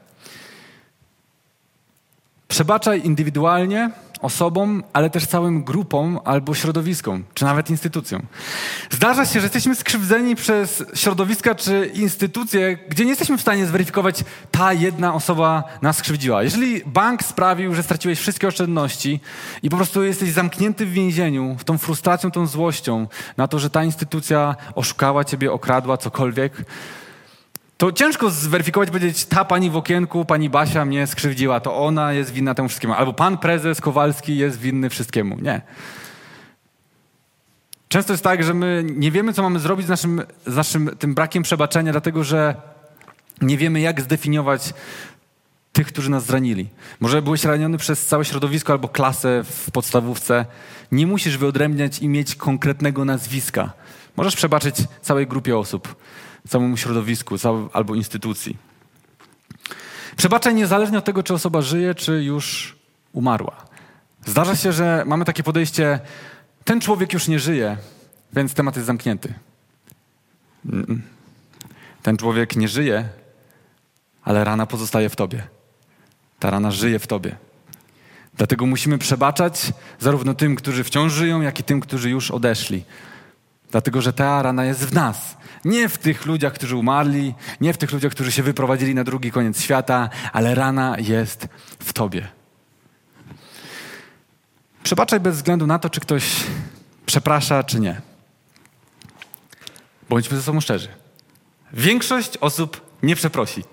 Przebaczaj 2.47 3.05
indywidualnie, 3.05 3.91
osobom, 4.21 4.83
ale 4.93 5.09
też 5.09 5.25
całym 5.25 5.63
grupom 5.63 6.19
albo 6.25 6.55
środowiskom, 6.55 7.23
czy 7.33 7.45
nawet 7.45 7.69
instytucjom. 7.69 8.21
Zdarza 8.89 9.25
się, 9.25 9.39
że 9.39 9.45
jesteśmy 9.45 9.75
skrzywdzeni 9.75 10.35
przez 10.35 10.83
środowiska 10.93 11.55
czy 11.55 11.91
instytucje, 11.93 12.77
gdzie 12.89 13.03
nie 13.03 13.09
jesteśmy 13.09 13.37
w 13.37 13.41
stanie 13.41 13.65
zweryfikować, 13.65 14.23
ta 14.51 14.73
jedna 14.73 15.13
osoba 15.13 15.63
nas 15.81 15.97
skrzywdziła. 15.97 16.43
Jeżeli 16.43 16.81
bank 16.85 17.23
sprawił, 17.23 17.75
że 17.75 17.83
straciłeś 17.83 18.19
wszystkie 18.19 18.47
oszczędności 18.47 19.19
i 19.63 19.69
po 19.69 19.77
prostu 19.77 20.03
jesteś 20.03 20.31
zamknięty 20.31 20.85
w 20.85 20.91
więzieniu, 20.91 21.57
tą 21.65 21.77
frustracją, 21.77 22.31
tą 22.31 22.47
złością 22.47 23.07
na 23.37 23.47
to, 23.47 23.59
że 23.59 23.69
ta 23.69 23.83
instytucja 23.83 24.55
oszukała 24.75 25.23
ciebie, 25.23 25.51
okradła, 25.51 25.97
cokolwiek, 25.97 26.65
to 27.77 27.91
ciężko 27.91 28.29
zweryfikować, 28.29 28.89
powiedzieć, 28.89 29.25
ta 29.25 29.45
pani 29.45 29.69
w 29.69 29.77
okienku, 29.77 30.25
pani 30.25 30.49
Basia 30.49 30.85
mnie 30.85 31.07
skrzywdziła, 31.07 31.59
to 31.59 31.77
ona 31.85 32.13
jest 32.13 32.31
winna 32.31 32.53
temu 32.55 32.69
wszystkiemu. 32.69 32.93
Albo 32.93 33.13
pan 33.13 33.37
prezes 33.37 33.81
Kowalski 33.81 34.37
jest 34.37 34.59
winny 34.59 34.89
wszystkiemu. 34.89 35.37
Nie. 35.41 35.61
Często 37.87 38.13
jest 38.13 38.23
tak, 38.23 38.43
że 38.43 38.53
my 38.53 38.85
nie 38.95 39.11
wiemy, 39.11 39.33
co 39.33 39.43
mamy 39.43 39.59
zrobić 39.59 39.85
z 39.85 39.89
naszym, 39.89 40.21
z 40.45 40.55
naszym 40.55 40.89
tym 40.99 41.15
brakiem 41.15 41.43
przebaczenia, 41.43 41.91
dlatego 41.91 42.23
że 42.23 42.55
nie 43.41 43.57
wiemy, 43.57 43.79
jak 43.79 44.01
zdefiniować 44.01 44.73
tych, 45.73 45.87
którzy 45.87 46.11
nas 46.11 46.25
zranili. 46.25 46.69
Może 46.99 47.21
byłeś 47.21 47.43
raniony 47.43 47.77
przez 47.77 48.05
całe 48.05 48.25
środowisko 48.25 48.73
albo 48.73 48.87
klasę 48.87 49.43
w 49.43 49.71
podstawówce. 49.71 50.45
Nie 50.91 51.07
musisz 51.07 51.37
wyodrębniać 51.37 51.99
i 51.99 52.09
mieć 52.09 52.35
konkretnego 52.35 53.05
nazwiska. 53.05 53.73
Możesz 54.15 54.35
przebaczyć 54.35 54.75
całej 55.01 55.27
grupie 55.27 55.57
osób 55.57 55.95
całemu 56.47 56.77
środowisku 56.77 57.35
albo 57.73 57.95
instytucji. 57.95 58.57
Przebaczaj 60.17 60.55
niezależnie 60.55 60.97
od 60.97 61.05
tego, 61.05 61.23
czy 61.23 61.33
osoba 61.33 61.61
żyje, 61.61 61.95
czy 61.95 62.23
już 62.23 62.75
umarła. 63.13 63.55
Zdarza 64.25 64.55
się, 64.55 64.73
że 64.73 65.03
mamy 65.07 65.25
takie 65.25 65.43
podejście, 65.43 65.99
ten 66.63 66.81
człowiek 66.81 67.13
już 67.13 67.27
nie 67.27 67.39
żyje 67.39 67.77
więc 68.33 68.53
temat 68.53 68.75
jest 68.75 68.87
zamknięty. 68.87 69.33
Ten 72.03 72.17
człowiek 72.17 72.55
nie 72.55 72.67
żyje, 72.67 73.09
ale 74.23 74.43
rana 74.43 74.65
pozostaje 74.65 75.09
w 75.09 75.15
tobie. 75.15 75.47
Ta 76.39 76.49
rana 76.49 76.71
żyje 76.71 76.99
w 76.99 77.07
tobie. 77.07 77.35
Dlatego 78.37 78.65
musimy 78.65 78.97
przebaczać 78.97 79.73
zarówno 79.99 80.33
tym, 80.33 80.55
którzy 80.55 80.83
wciąż 80.83 81.13
żyją, 81.13 81.41
jak 81.41 81.59
i 81.59 81.63
tym, 81.63 81.79
którzy 81.79 82.09
już 82.09 82.31
odeszli. 82.31 82.83
Dlatego, 83.71 84.01
że 84.01 84.13
ta 84.13 84.41
rana 84.41 84.65
jest 84.65 84.85
w 84.85 84.93
nas. 84.93 85.37
Nie 85.65 85.89
w 85.89 85.97
tych 85.97 86.25
ludziach, 86.25 86.53
którzy 86.53 86.75
umarli, 86.75 87.35
nie 87.61 87.73
w 87.73 87.77
tych 87.77 87.91
ludziach, 87.91 88.11
którzy 88.11 88.31
się 88.31 88.43
wyprowadzili 88.43 88.95
na 88.95 89.03
drugi 89.03 89.31
koniec 89.31 89.61
świata, 89.61 90.09
ale 90.33 90.55
rana 90.55 90.95
jest 90.99 91.47
w 91.79 91.93
tobie. 91.93 92.27
Przebaczaj 94.83 95.19
bez 95.19 95.35
względu 95.35 95.67
na 95.67 95.79
to, 95.79 95.89
czy 95.89 95.99
ktoś 95.99 96.43
przeprasza, 97.05 97.63
czy 97.63 97.79
nie. 97.79 98.01
Bądźmy 100.09 100.37
ze 100.37 100.43
sobą 100.43 100.61
szczerzy. 100.61 100.87
Większość 101.73 102.37
osób 102.37 102.81
nie 103.03 103.15
przeprosi. 103.15 103.63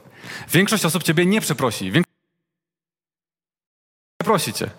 Większość 0.52 0.85
osób 0.85 1.02
ciebie 1.02 1.26
nie 1.26 1.40
przeprosi. 1.40 1.85
Większość 1.92 2.14
przeprosi 4.18 4.52
cię. 4.52 4.70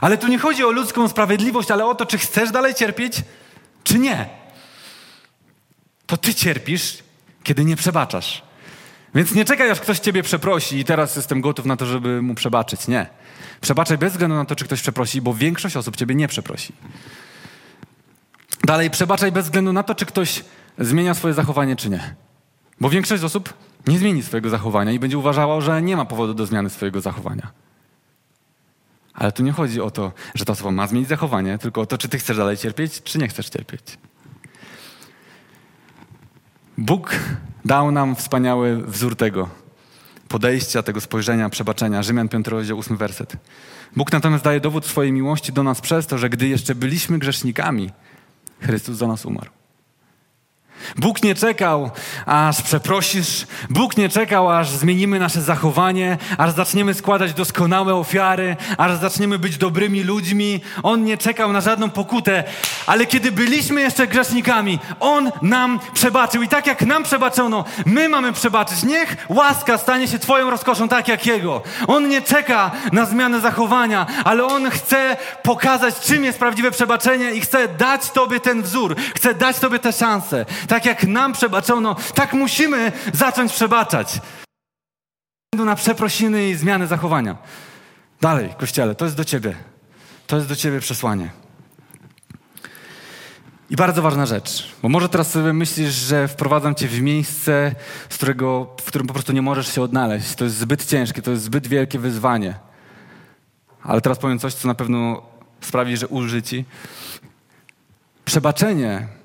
Ale 0.00 0.18
tu 0.18 0.28
nie 0.28 0.38
chodzi 0.38 0.64
o 0.64 0.70
ludzką 0.70 1.08
sprawiedliwość, 1.08 1.70
ale 1.70 1.86
o 1.86 1.94
to, 1.94 2.06
czy 2.06 2.18
chcesz 2.18 2.50
dalej 2.50 2.74
cierpieć, 2.74 3.22
czy 3.84 3.98
nie. 3.98 4.41
To 6.12 6.16
ty 6.16 6.34
cierpisz, 6.34 6.98
kiedy 7.42 7.64
nie 7.64 7.76
przebaczasz. 7.76 8.42
Więc 9.14 9.34
nie 9.34 9.44
czekaj, 9.44 9.70
aż 9.70 9.80
ktoś 9.80 9.98
ciebie 9.98 10.22
przeprosi 10.22 10.78
i 10.78 10.84
teraz 10.84 11.16
jestem 11.16 11.40
gotów 11.40 11.66
na 11.66 11.76
to, 11.76 11.86
żeby 11.86 12.22
mu 12.22 12.34
przebaczyć. 12.34 12.88
Nie. 12.88 13.06
Przebaczaj 13.60 13.98
bez 13.98 14.12
względu 14.12 14.36
na 14.36 14.44
to, 14.44 14.56
czy 14.56 14.64
ktoś 14.64 14.82
przeprosi, 14.82 15.20
bo 15.20 15.34
większość 15.34 15.76
osób 15.76 15.96
ciebie 15.96 16.14
nie 16.14 16.28
przeprosi. 16.28 16.72
Dalej, 18.64 18.90
przebaczaj 18.90 19.32
bez 19.32 19.44
względu 19.44 19.72
na 19.72 19.82
to, 19.82 19.94
czy 19.94 20.06
ktoś 20.06 20.44
zmienia 20.78 21.14
swoje 21.14 21.34
zachowanie, 21.34 21.76
czy 21.76 21.90
nie. 21.90 22.14
Bo 22.80 22.90
większość 22.90 23.22
osób 23.22 23.54
nie 23.86 23.98
zmieni 23.98 24.22
swojego 24.22 24.50
zachowania 24.50 24.92
i 24.92 24.98
będzie 24.98 25.18
uważała, 25.18 25.60
że 25.60 25.82
nie 25.82 25.96
ma 25.96 26.04
powodu 26.04 26.34
do 26.34 26.46
zmiany 26.46 26.70
swojego 26.70 27.00
zachowania. 27.00 27.50
Ale 29.14 29.32
tu 29.32 29.42
nie 29.42 29.52
chodzi 29.52 29.80
o 29.80 29.90
to, 29.90 30.12
że 30.34 30.44
ta 30.44 30.52
osoba 30.52 30.70
ma 30.70 30.86
zmienić 30.86 31.08
zachowanie, 31.08 31.58
tylko 31.58 31.80
o 31.80 31.86
to, 31.86 31.98
czy 31.98 32.08
ty 32.08 32.18
chcesz 32.18 32.36
dalej 32.36 32.56
cierpieć, 32.56 33.02
czy 33.02 33.18
nie 33.18 33.28
chcesz 33.28 33.48
cierpieć. 33.48 33.82
Bóg 36.82 37.16
dał 37.64 37.90
nam 37.90 38.16
wspaniały 38.16 38.76
wzór 38.76 39.16
tego 39.16 39.48
podejścia, 40.28 40.82
tego 40.82 41.00
spojrzenia, 41.00 41.48
przebaczenia. 41.48 42.02
Rzymian 42.02 42.28
5 42.28 42.48
rozdział 42.48 42.78
8 42.78 42.96
werset. 42.96 43.36
Bóg 43.96 44.12
natomiast 44.12 44.44
daje 44.44 44.60
dowód 44.60 44.86
swojej 44.86 45.12
miłości 45.12 45.52
do 45.52 45.62
nas 45.62 45.80
przez 45.80 46.06
to, 46.06 46.18
że 46.18 46.30
gdy 46.30 46.48
jeszcze 46.48 46.74
byliśmy 46.74 47.18
grzesznikami, 47.18 47.90
Chrystus 48.60 48.96
za 48.96 49.06
nas 49.06 49.26
umarł. 49.26 49.50
Bóg 50.96 51.22
nie 51.22 51.34
czekał, 51.34 51.90
aż 52.26 52.62
przeprosisz. 52.62 53.46
Bóg 53.70 53.96
nie 53.96 54.08
czekał, 54.08 54.50
aż 54.50 54.70
zmienimy 54.70 55.18
nasze 55.18 55.42
zachowanie, 55.42 56.18
aż 56.38 56.52
zaczniemy 56.52 56.94
składać 56.94 57.34
doskonałe 57.34 57.94
ofiary, 57.94 58.56
aż 58.78 58.96
zaczniemy 58.96 59.38
być 59.38 59.56
dobrymi 59.56 60.02
ludźmi. 60.02 60.60
On 60.82 61.04
nie 61.04 61.18
czekał 61.18 61.52
na 61.52 61.60
żadną 61.60 61.90
pokutę, 61.90 62.44
ale 62.86 63.06
kiedy 63.06 63.32
byliśmy 63.32 63.80
jeszcze 63.80 64.06
grzesznikami, 64.06 64.78
On 65.00 65.30
nam 65.42 65.80
przebaczył. 65.94 66.42
I 66.42 66.48
tak 66.48 66.66
jak 66.66 66.82
nam 66.82 67.02
przebaczono, 67.02 67.64
my 67.86 68.08
mamy 68.08 68.32
przebaczyć. 68.32 68.82
Niech 68.82 69.16
łaska 69.28 69.78
stanie 69.78 70.08
się 70.08 70.18
Twoją 70.18 70.50
rozkoszą, 70.50 70.88
tak 70.88 71.08
jak 71.08 71.26
Jego. 71.26 71.62
On 71.86 72.08
nie 72.08 72.22
czeka 72.22 72.70
na 72.92 73.04
zmianę 73.04 73.40
zachowania, 73.40 74.06
ale 74.24 74.44
On 74.44 74.70
chce 74.70 75.16
pokazać, 75.42 75.94
czym 76.00 76.24
jest 76.24 76.38
prawdziwe 76.38 76.70
przebaczenie 76.70 77.30
i 77.30 77.40
chce 77.40 77.68
dać 77.68 78.10
Tobie 78.10 78.40
ten 78.40 78.62
wzór, 78.62 78.96
chce 79.14 79.34
dać 79.34 79.58
Tobie 79.58 79.78
tę 79.78 79.92
szansę. 79.92 80.46
Tak 80.72 80.86
jak 80.86 81.04
nam 81.04 81.32
przebaczono, 81.32 81.96
tak 82.14 82.32
musimy 82.32 82.92
zacząć 83.12 83.52
przebaczać. 83.52 84.20
Na 85.54 85.74
przeprosiny 85.74 86.48
i 86.48 86.54
zmiany 86.54 86.86
zachowania. 86.86 87.36
Dalej, 88.20 88.54
kościele, 88.58 88.94
to 88.94 89.04
jest 89.04 89.16
do 89.16 89.24
ciebie. 89.24 89.54
To 90.26 90.36
jest 90.36 90.48
do 90.48 90.56
ciebie 90.56 90.80
przesłanie. 90.80 91.30
I 93.70 93.76
bardzo 93.76 94.02
ważna 94.02 94.26
rzecz, 94.26 94.74
bo 94.82 94.88
może 94.88 95.08
teraz 95.08 95.30
sobie 95.30 95.52
myślisz, 95.52 95.94
że 95.94 96.28
wprowadzam 96.28 96.74
cię 96.74 96.88
w 96.88 97.00
miejsce, 97.02 97.74
z 98.08 98.16
którego, 98.16 98.76
w 98.80 98.84
którym 98.84 99.06
po 99.06 99.12
prostu 99.12 99.32
nie 99.32 99.42
możesz 99.42 99.74
się 99.74 99.82
odnaleźć. 99.82 100.34
To 100.34 100.44
jest 100.44 100.56
zbyt 100.56 100.86
ciężkie, 100.86 101.22
to 101.22 101.30
jest 101.30 101.42
zbyt 101.42 101.66
wielkie 101.66 101.98
wyzwanie. 101.98 102.54
Ale 103.82 104.00
teraz 104.00 104.18
powiem 104.18 104.38
coś, 104.38 104.54
co 104.54 104.68
na 104.68 104.74
pewno 104.74 105.22
sprawi, 105.60 105.96
że 105.96 106.08
ulży 106.08 106.42
ci. 106.42 106.64
Przebaczenie 108.24 109.21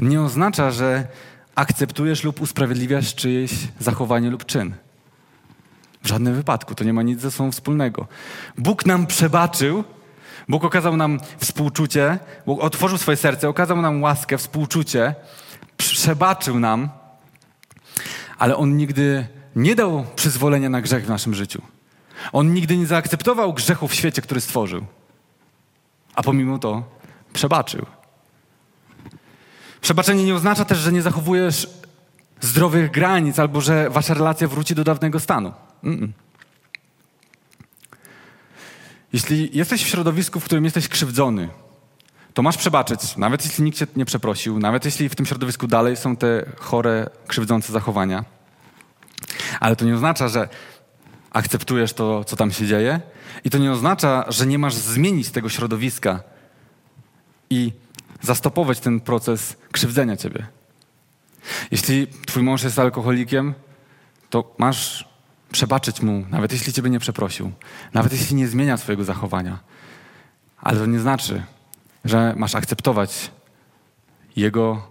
nie 0.00 0.20
oznacza, 0.20 0.70
że 0.70 1.06
akceptujesz 1.54 2.24
lub 2.24 2.40
usprawiedliwiasz 2.40 3.14
czyjeś 3.14 3.52
zachowanie 3.80 4.30
lub 4.30 4.44
czyn. 4.44 4.74
W 6.02 6.08
żadnym 6.08 6.34
wypadku. 6.34 6.74
To 6.74 6.84
nie 6.84 6.92
ma 6.92 7.02
nic 7.02 7.20
ze 7.20 7.30
sobą 7.30 7.52
wspólnego. 7.52 8.06
Bóg 8.58 8.86
nam 8.86 9.06
przebaczył, 9.06 9.84
Bóg 10.48 10.64
okazał 10.64 10.96
nam 10.96 11.20
współczucie, 11.38 12.18
Bóg 12.46 12.60
otworzył 12.60 12.98
swoje 12.98 13.16
serce, 13.16 13.48
okazał 13.48 13.82
nam 13.82 14.02
łaskę, 14.02 14.38
współczucie, 14.38 15.14
przebaczył 15.76 16.58
nam, 16.58 16.88
ale 18.38 18.56
On 18.56 18.76
nigdy 18.76 19.26
nie 19.56 19.74
dał 19.74 20.06
przyzwolenia 20.16 20.68
na 20.68 20.80
grzech 20.80 21.04
w 21.04 21.08
naszym 21.08 21.34
życiu. 21.34 21.62
On 22.32 22.54
nigdy 22.54 22.76
nie 22.76 22.86
zaakceptował 22.86 23.54
grzechu 23.54 23.88
w 23.88 23.94
świecie, 23.94 24.22
który 24.22 24.40
stworzył. 24.40 24.84
A 26.14 26.22
pomimo 26.22 26.58
to 26.58 26.82
przebaczył. 27.32 27.86
Przebaczenie 29.80 30.24
nie 30.24 30.34
oznacza 30.34 30.64
też, 30.64 30.78
że 30.78 30.92
nie 30.92 31.02
zachowujesz 31.02 31.68
zdrowych 32.40 32.90
granic 32.90 33.38
albo 33.38 33.60
że 33.60 33.90
wasza 33.90 34.14
relacja 34.14 34.48
wróci 34.48 34.74
do 34.74 34.84
dawnego 34.84 35.20
stanu. 35.20 35.52
Mm-mm. 35.84 36.08
Jeśli 39.12 39.50
jesteś 39.52 39.84
w 39.84 39.88
środowisku, 39.88 40.40
w 40.40 40.44
którym 40.44 40.64
jesteś 40.64 40.88
krzywdzony, 40.88 41.48
to 42.34 42.42
masz 42.42 42.56
przebaczyć, 42.56 43.16
nawet 43.16 43.44
jeśli 43.44 43.64
nikt 43.64 43.78
cię 43.78 43.86
nie 43.96 44.04
przeprosił, 44.04 44.58
nawet 44.58 44.84
jeśli 44.84 45.08
w 45.08 45.14
tym 45.14 45.26
środowisku 45.26 45.66
dalej 45.66 45.96
są 45.96 46.16
te 46.16 46.46
chore, 46.58 47.10
krzywdzące 47.26 47.72
zachowania. 47.72 48.24
Ale 49.60 49.76
to 49.76 49.84
nie 49.84 49.94
oznacza, 49.94 50.28
że 50.28 50.48
akceptujesz 51.30 51.92
to, 51.92 52.24
co 52.24 52.36
tam 52.36 52.50
się 52.50 52.66
dzieje, 52.66 53.00
i 53.44 53.50
to 53.50 53.58
nie 53.58 53.72
oznacza, 53.72 54.24
że 54.28 54.46
nie 54.46 54.58
masz 54.58 54.74
zmienić 54.74 55.30
tego 55.30 55.48
środowiska 55.48 56.22
i 57.50 57.72
zastopować 58.22 58.80
ten 58.80 59.00
proces 59.00 59.56
krzywdzenia 59.72 60.16
ciebie. 60.16 60.46
Jeśli 61.70 62.06
twój 62.06 62.42
mąż 62.42 62.62
jest 62.62 62.78
alkoholikiem, 62.78 63.54
to 64.30 64.54
masz 64.58 65.08
przebaczyć 65.52 66.02
mu, 66.02 66.24
nawet 66.30 66.52
jeśli 66.52 66.72
ciebie 66.72 66.90
nie 66.90 66.98
przeprosił, 66.98 67.52
nawet 67.94 68.12
jeśli 68.12 68.36
nie 68.36 68.48
zmienia 68.48 68.76
swojego 68.76 69.04
zachowania. 69.04 69.58
Ale 70.56 70.78
to 70.78 70.86
nie 70.86 71.00
znaczy, 71.00 71.42
że 72.04 72.34
masz 72.36 72.54
akceptować 72.54 73.30
jego, 74.36 74.90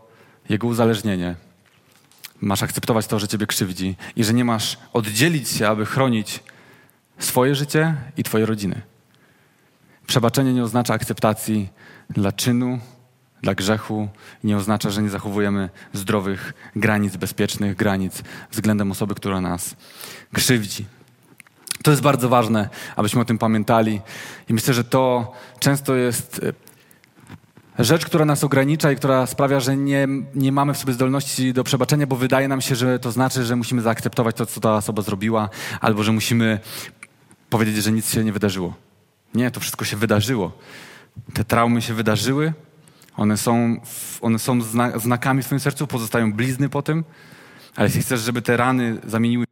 jego 0.50 0.68
uzależnienie. 0.68 1.36
Masz 2.42 2.64
akceptować 2.64 3.08
to, 3.08 3.20
że 3.20 3.28
ciebie 3.28 3.46
krzywdzi 3.46 3.96
i 4.16 4.24
że 4.24 4.34
nie 4.34 4.46
masz 4.46 4.78
oddzielić 4.94 5.50
się, 5.50 5.68
aby 5.68 5.86
chronić 5.86 6.44
swoje 7.20 7.56
życie 7.56 7.96
i 8.18 8.24
twoje 8.24 8.46
rodziny. 8.46 8.82
Przebaczenie 10.08 10.54
nie 10.54 10.64
oznacza 10.64 10.94
akceptacji 10.94 11.70
dla 12.10 12.32
czynu, 12.32 12.80
dla 13.42 13.56
grzechu 13.56 14.10
nie 14.44 14.58
oznacza, 14.58 14.90
że 14.90 15.02
nie 15.02 15.10
zachowujemy 15.10 15.70
zdrowych 15.94 16.54
granic, 16.76 17.18
bezpiecznych 17.18 17.76
granic 17.76 18.24
względem 18.52 18.92
osoby, 18.92 19.16
która 19.16 19.42
nas 19.42 19.76
krzywdzi. 20.34 20.86
To 21.84 21.92
jest 21.92 22.04
bardzo 22.04 22.30
ważne, 22.30 22.70
abyśmy 22.96 23.22
o 23.22 23.26
tym 23.26 23.38
pamiętali. 23.38 24.02
I 24.50 24.54
myślę, 24.54 24.74
że 24.74 24.84
to 24.84 25.34
często 25.60 25.96
jest 25.96 26.42
e, 27.80 27.84
rzecz, 27.84 28.06
która 28.06 28.26
nas 28.26 28.44
ogranicza 28.44 28.92
i 28.92 28.96
która 28.96 29.26
sprawia, 29.26 29.60
że 29.60 29.78
nie, 29.78 30.08
nie 30.36 30.52
mamy 30.52 30.74
w 30.74 30.78
sobie 30.78 30.94
zdolności 30.94 31.54
do 31.54 31.64
przebaczenia, 31.64 32.08
bo 32.08 32.16
wydaje 32.16 32.48
nam 32.48 32.62
się, 32.62 32.76
że 32.76 33.00
to 33.00 33.12
znaczy, 33.12 33.46
że 33.46 33.56
musimy 33.56 33.82
zaakceptować 33.82 34.36
to, 34.36 34.46
co 34.46 34.60
ta 34.60 34.76
osoba 34.76 35.02
zrobiła, 35.02 35.50
albo 35.82 36.04
że 36.04 36.12
musimy 36.12 36.60
powiedzieć, 37.50 37.84
że 37.84 37.92
nic 37.92 38.14
się 38.14 38.24
nie 38.24 38.34
wydarzyło. 38.34 38.74
Nie, 39.34 39.52
to 39.52 39.60
wszystko 39.60 39.86
się 39.86 39.98
wydarzyło. 39.98 40.52
Te 41.34 41.44
traumy 41.44 41.82
się 41.82 41.94
wydarzyły, 41.94 42.54
one 43.20 43.38
są, 43.38 43.82
one 44.22 44.40
są 44.40 44.62
znakami 44.96 45.44
w 45.44 45.46
Twoim 45.46 45.60
sercu, 45.60 45.88
pozostają 45.88 46.34
blizny 46.34 46.70
po 46.70 46.82
tym, 46.82 47.04
ale 47.76 47.88
jeśli 47.88 48.02
chcesz, 48.02 48.22
żeby 48.22 48.42
te 48.42 48.58
rany 48.58 48.98
zamieniły 49.04 49.46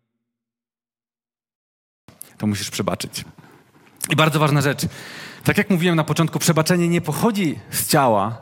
to 2.38 2.48
musisz 2.48 2.70
przebaczyć. 2.70 3.26
I 4.10 4.16
bardzo 4.16 4.40
ważna 4.40 4.62
rzecz. 4.62 4.82
Tak 5.44 5.58
jak 5.58 5.70
mówiłem 5.70 5.96
na 5.96 6.04
początku, 6.04 6.40
przebaczenie 6.40 6.88
nie 6.88 7.02
pochodzi 7.02 7.60
z 7.70 7.88
ciała. 7.88 8.42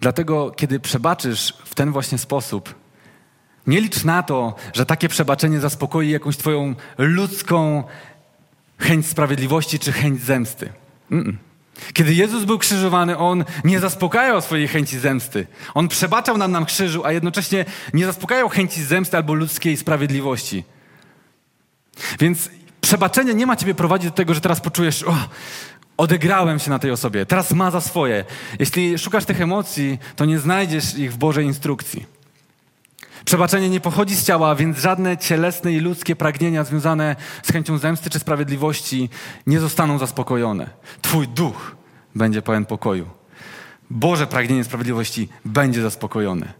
Dlatego, 0.00 0.50
kiedy 0.50 0.80
przebaczysz 0.80 1.54
w 1.64 1.74
ten 1.74 1.92
właśnie 1.92 2.18
sposób, 2.18 2.74
nie 3.66 3.80
licz 3.80 4.04
na 4.04 4.22
to, 4.22 4.54
że 4.72 4.86
takie 4.86 5.08
przebaczenie 5.08 5.60
zaspokoi 5.60 6.10
jakąś 6.10 6.36
Twoją 6.36 6.74
ludzką 6.98 7.84
chęć 8.78 9.06
sprawiedliwości 9.06 9.78
czy 9.78 9.92
chęć 9.92 10.20
zemsty. 10.20 10.72
Mm 11.10 11.24
-mm. 11.24 11.51
Kiedy 11.92 12.14
Jezus 12.14 12.44
był 12.44 12.58
krzyżowany, 12.58 13.18
On 13.18 13.44
nie 13.64 13.80
zaspokajał 13.80 14.40
swojej 14.40 14.68
chęci 14.68 14.98
zemsty. 14.98 15.46
On 15.74 15.88
przebaczał 15.88 16.38
nam 16.38 16.52
na 16.52 16.64
krzyżu, 16.64 17.04
a 17.04 17.12
jednocześnie 17.12 17.64
nie 17.94 18.06
zaspokajał 18.06 18.48
chęci 18.48 18.84
zemsty 18.84 19.16
albo 19.16 19.34
ludzkiej 19.34 19.76
sprawiedliwości. 19.76 20.64
Więc 22.20 22.50
przebaczenie 22.80 23.34
nie 23.34 23.46
ma 23.46 23.56
ciebie 23.56 23.74
prowadzić 23.74 24.10
do 24.10 24.16
tego, 24.16 24.34
że 24.34 24.40
teraz 24.40 24.60
poczujesz, 24.60 25.02
o, 25.02 25.16
odegrałem 25.96 26.58
się 26.58 26.70
na 26.70 26.78
tej 26.78 26.90
osobie, 26.90 27.26
teraz 27.26 27.52
ma 27.52 27.70
za 27.70 27.80
swoje. 27.80 28.24
Jeśli 28.58 28.98
szukasz 28.98 29.24
tych 29.24 29.40
emocji, 29.40 29.98
to 30.16 30.24
nie 30.24 30.38
znajdziesz 30.38 30.98
ich 30.98 31.12
w 31.12 31.16
Bożej 31.16 31.46
instrukcji. 31.46 32.21
Przebaczenie 33.24 33.70
nie 33.70 33.80
pochodzi 33.80 34.16
z 34.16 34.24
ciała, 34.24 34.54
więc 34.54 34.78
żadne 34.78 35.16
cielesne 35.16 35.72
i 35.72 35.80
ludzkie 35.80 36.16
pragnienia 36.16 36.64
związane 36.64 37.16
z 37.42 37.52
chęcią 37.52 37.78
zemsty 37.78 38.10
czy 38.10 38.18
sprawiedliwości 38.18 39.08
nie 39.46 39.60
zostaną 39.60 39.98
zaspokojone. 39.98 40.70
Twój 41.02 41.28
duch 41.28 41.76
będzie 42.14 42.42
pełen 42.42 42.66
pokoju. 42.66 43.06
Boże 43.90 44.26
pragnienie 44.26 44.64
sprawiedliwości 44.64 45.28
będzie 45.44 45.82
zaspokojone, 45.82 46.52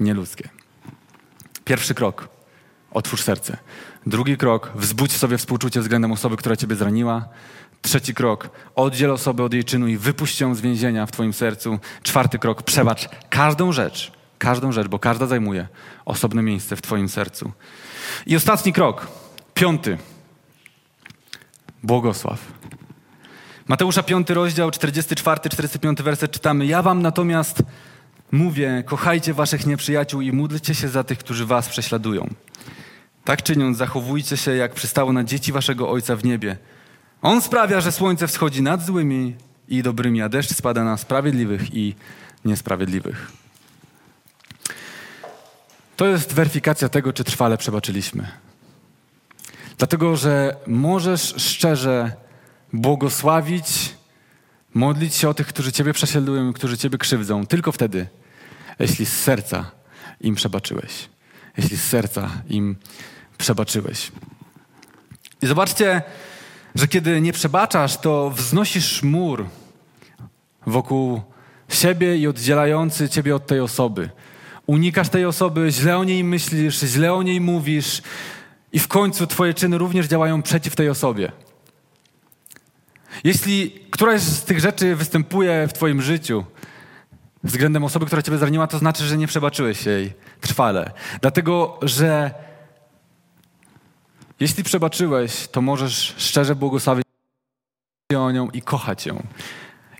nie 0.00 0.14
ludzkie. 0.14 0.48
Pierwszy 1.64 1.94
krok. 1.94 2.28
Otwórz 2.90 3.22
serce. 3.22 3.56
Drugi 4.06 4.36
krok. 4.36 4.72
Wzbudź 4.74 5.12
sobie 5.12 5.38
współczucie 5.38 5.80
względem 5.80 6.12
osoby, 6.12 6.36
która 6.36 6.56
ciebie 6.56 6.76
zraniła. 6.76 7.28
Trzeci 7.82 8.14
krok. 8.14 8.50
Oddziel 8.74 9.10
osobę 9.10 9.44
od 9.44 9.52
jej 9.52 9.64
czynu 9.64 9.86
i 9.86 9.96
wypuść 9.96 10.40
ją 10.40 10.54
z 10.54 10.60
więzienia 10.60 11.06
w 11.06 11.12
twoim 11.12 11.32
sercu. 11.32 11.78
Czwarty 12.02 12.38
krok. 12.38 12.62
Przebacz 12.62 13.08
każdą 13.30 13.72
rzecz, 13.72 14.12
Każdą 14.38 14.72
rzecz, 14.72 14.88
bo 14.88 14.98
każda 14.98 15.26
zajmuje 15.26 15.68
osobne 16.04 16.42
miejsce 16.42 16.76
w 16.76 16.82
Twoim 16.82 17.08
sercu. 17.08 17.52
I 18.26 18.36
ostatni 18.36 18.72
krok, 18.72 19.08
piąty. 19.54 19.98
Błogosław. 21.82 22.52
Mateusza 23.68 24.02
5 24.02 24.30
rozdział, 24.30 24.70
44, 24.70 25.50
45 25.50 26.02
werset 26.02 26.30
czytamy. 26.30 26.66
Ja 26.66 26.82
wam 26.82 27.02
natomiast 27.02 27.62
mówię, 28.32 28.84
kochajcie 28.86 29.34
waszych 29.34 29.66
nieprzyjaciół 29.66 30.20
i 30.20 30.32
módlcie 30.32 30.74
się 30.74 30.88
za 30.88 31.04
tych, 31.04 31.18
którzy 31.18 31.46
was 31.46 31.68
prześladują. 31.68 32.28
Tak 33.24 33.42
czyniąc, 33.42 33.78
zachowujcie 33.78 34.36
się, 34.36 34.56
jak 34.56 34.74
przystało 34.74 35.12
na 35.12 35.24
dzieci 35.24 35.52
waszego 35.52 35.90
Ojca 35.90 36.16
w 36.16 36.24
niebie. 36.24 36.56
On 37.22 37.42
sprawia, 37.42 37.80
że 37.80 37.92
słońce 37.92 38.26
wschodzi 38.26 38.62
nad 38.62 38.86
złymi 38.86 39.34
i 39.68 39.82
dobrymi, 39.82 40.22
a 40.22 40.28
deszcz 40.28 40.54
spada 40.54 40.84
na 40.84 40.96
sprawiedliwych 40.96 41.74
i 41.74 41.94
niesprawiedliwych. 42.44 43.32
To 45.96 46.06
jest 46.06 46.32
weryfikacja 46.32 46.88
tego, 46.88 47.12
czy 47.12 47.24
trwale 47.24 47.58
przebaczyliśmy. 47.58 48.28
Dlatego, 49.78 50.16
że 50.16 50.56
możesz 50.66 51.34
szczerze 51.36 52.12
błogosławić, 52.72 53.94
modlić 54.74 55.14
się 55.14 55.28
o 55.28 55.34
tych, 55.34 55.46
którzy 55.46 55.72
Ciebie 55.72 55.92
prześladują, 55.92 56.52
którzy 56.52 56.78
Ciebie 56.78 56.98
krzywdzą, 56.98 57.46
tylko 57.46 57.72
wtedy, 57.72 58.06
jeśli 58.78 59.06
z 59.06 59.20
serca 59.20 59.70
im 60.20 60.34
przebaczyłeś. 60.34 61.08
Jeśli 61.56 61.76
z 61.76 61.84
serca 61.84 62.30
im 62.48 62.76
przebaczyłeś. 63.38 64.12
I 65.42 65.46
zobaczcie, 65.46 66.02
że 66.74 66.88
kiedy 66.88 67.20
nie 67.20 67.32
przebaczasz, 67.32 67.96
to 67.96 68.30
wznosisz 68.30 69.02
mur 69.02 69.46
wokół 70.66 71.22
siebie 71.68 72.16
i 72.16 72.26
oddzielający 72.26 73.08
Ciebie 73.08 73.36
od 73.36 73.46
tej 73.46 73.60
osoby 73.60 74.10
unikasz 74.66 75.08
tej 75.08 75.24
osoby, 75.24 75.68
źle 75.70 75.98
o 75.98 76.04
niej 76.04 76.24
myślisz, 76.24 76.80
źle 76.80 77.14
o 77.14 77.22
niej 77.22 77.40
mówisz 77.40 78.02
i 78.72 78.78
w 78.78 78.88
końcu 78.88 79.26
twoje 79.26 79.54
czyny 79.54 79.78
również 79.78 80.06
działają 80.06 80.42
przeciw 80.42 80.76
tej 80.76 80.88
osobie. 80.88 81.32
Jeśli 83.24 83.70
któraś 83.90 84.20
z 84.20 84.44
tych 84.44 84.60
rzeczy 84.60 84.96
występuje 84.96 85.68
w 85.68 85.72
twoim 85.72 86.02
życiu 86.02 86.44
względem 87.44 87.84
osoby, 87.84 88.06
która 88.06 88.22
ciebie 88.22 88.38
zraniła, 88.38 88.66
to 88.66 88.78
znaczy, 88.78 89.04
że 89.04 89.16
nie 89.16 89.26
przebaczyłeś 89.26 89.86
jej 89.86 90.12
trwale. 90.40 90.90
Dlatego, 91.20 91.78
że 91.82 92.34
jeśli 94.40 94.64
przebaczyłeś, 94.64 95.48
to 95.48 95.60
możesz 95.60 96.14
szczerze 96.16 96.54
błogosławić 96.54 97.04
o 98.16 98.30
nią 98.30 98.50
i 98.50 98.62
kochać 98.62 99.06
ją. 99.06 99.26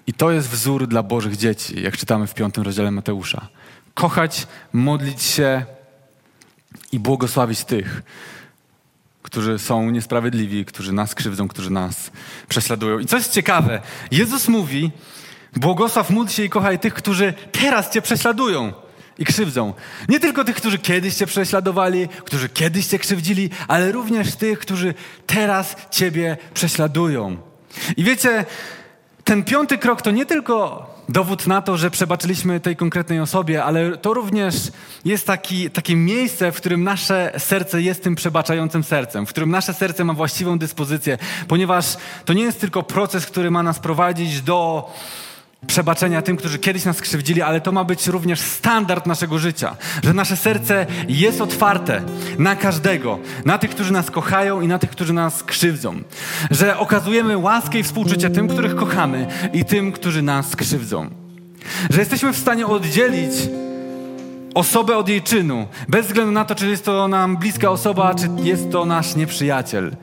I 0.07 0.13
to 0.13 0.31
jest 0.31 0.49
wzór 0.49 0.87
dla 0.87 1.03
Bożych 1.03 1.37
dzieci, 1.37 1.83
jak 1.83 1.97
czytamy 1.97 2.27
w 2.27 2.35
piątym 2.35 2.65
rozdziale 2.65 2.91
Mateusza 2.91 3.49
kochać, 3.97 4.47
modlić 4.73 5.23
się 5.23 5.65
i 6.93 6.99
błogosławić 6.99 7.65
tych, 7.65 8.03
którzy 9.23 9.59
są 9.59 9.91
niesprawiedliwi, 9.91 10.65
którzy 10.65 10.93
nas 10.93 11.15
krzywdzą, 11.15 11.49
którzy 11.49 11.71
nas 11.71 12.11
prześladują. 12.49 12.99
I 12.99 13.07
co 13.07 13.17
jest 13.17 13.33
ciekawe, 13.33 13.81
Jezus 14.11 14.49
mówi, 14.49 14.91
błogosław, 15.57 16.11
módl 16.11 16.31
się 16.31 16.45
i 16.45 16.51
kochaj 16.51 16.79
tych, 16.79 16.95
którzy 16.95 17.35
teraz 17.53 17.91
cię 17.91 18.03
prześladują 18.03 18.73
i 19.19 19.25
krzywdzą. 19.25 19.75
Nie 20.09 20.21
tylko 20.21 20.45
tych, 20.45 20.57
którzy 20.57 20.79
kiedyś 20.79 21.15
cię 21.15 21.27
prześladowali, 21.27 22.09
którzy 22.09 22.49
kiedyś 22.49 22.87
cię 22.87 22.99
krzywdzili, 22.99 23.51
ale 23.69 23.93
również 23.93 24.37
tych, 24.37 24.59
którzy 24.59 24.95
teraz 25.27 25.77
ciebie 25.91 26.37
prześladują. 26.55 27.37
I 27.97 28.05
wiecie, 28.05 28.45
ten 29.25 29.45
piąty 29.45 29.79
krok 29.79 30.03
to 30.03 30.11
nie 30.11 30.27
tylko 30.27 30.96
dowód 31.09 31.47
na 31.47 31.63
to, 31.63 31.77
że 31.77 31.91
przebaczyliśmy 31.91 32.61
tej 32.61 32.77
konkretnej 32.77 33.21
osobie, 33.21 33.65
ale 33.65 33.97
to 33.97 34.15
również 34.15 34.55
jest 35.05 35.27
taki, 35.27 35.71
takie 35.71 35.97
miejsce, 35.97 36.53
w 36.53 36.57
którym 36.57 36.85
nasze 36.85 37.33
serce 37.39 37.83
jest 37.83 38.03
tym 38.03 38.15
przebaczającym 38.15 38.85
sercem, 38.85 39.27
w 39.27 39.29
którym 39.29 39.51
nasze 39.51 39.75
serce 39.75 40.05
ma 40.05 40.13
właściwą 40.13 40.59
dyspozycję, 40.59 41.19
ponieważ 41.49 41.97
to 42.25 42.33
nie 42.33 42.43
jest 42.43 42.61
tylko 42.61 42.83
proces, 42.83 43.27
który 43.27 43.51
ma 43.51 43.63
nas 43.63 43.79
prowadzić 43.79 44.41
do 44.41 44.91
przebaczenia 45.67 46.23
tym, 46.23 46.37
którzy 46.37 46.59
kiedyś 46.59 46.85
nas 46.85 47.01
krzywdzili, 47.01 47.43
ale 47.43 47.61
to 47.61 47.73
ma 47.73 47.85
być 47.85 48.07
również 48.07 48.41
standard 48.41 49.07
naszego 49.07 49.39
życia, 49.39 49.77
że 50.05 50.15
nasze 50.15 50.37
serce 50.37 50.87
jest 51.09 51.41
otwarte 51.41 52.03
na 52.39 52.57
każdego, 52.57 53.19
na 53.45 53.59
tych, 53.59 53.71
którzy 53.71 53.93
nas 53.93 54.11
kochają 54.11 54.61
i 54.61 54.69
na 54.69 54.79
tych, 54.79 54.91
którzy 54.91 55.13
nas 55.13 55.43
krzywdzą, 55.43 55.95
że 56.51 56.79
okazujemy 56.79 57.39
łaskę 57.39 57.79
i 57.79 57.83
współczucie 57.83 58.31
tym, 58.31 58.49
których 58.49 58.77
kochamy 58.77 59.27
i 59.53 59.65
tym, 59.65 59.93
którzy 59.93 60.23
nas 60.23 60.57
krzywdzą, 60.57 61.11
że 61.91 62.01
jesteśmy 62.01 62.33
w 62.33 62.39
stanie 62.39 62.67
oddzielić 62.67 63.33
osobę 64.55 64.97
od 64.97 65.09
jej 65.09 65.23
czynu, 65.23 65.67
bez 65.89 66.07
względu 66.07 66.33
na 66.33 66.45
to, 66.45 66.55
czy 66.55 66.69
jest 66.69 66.85
to 66.85 67.09
nam 67.09 67.37
bliska 67.37 67.71
osoba, 67.71 68.15
czy 68.15 68.29
jest 68.43 68.71
to 68.71 68.85
nasz 68.85 69.17
nieprzyjaciel. 69.17 69.97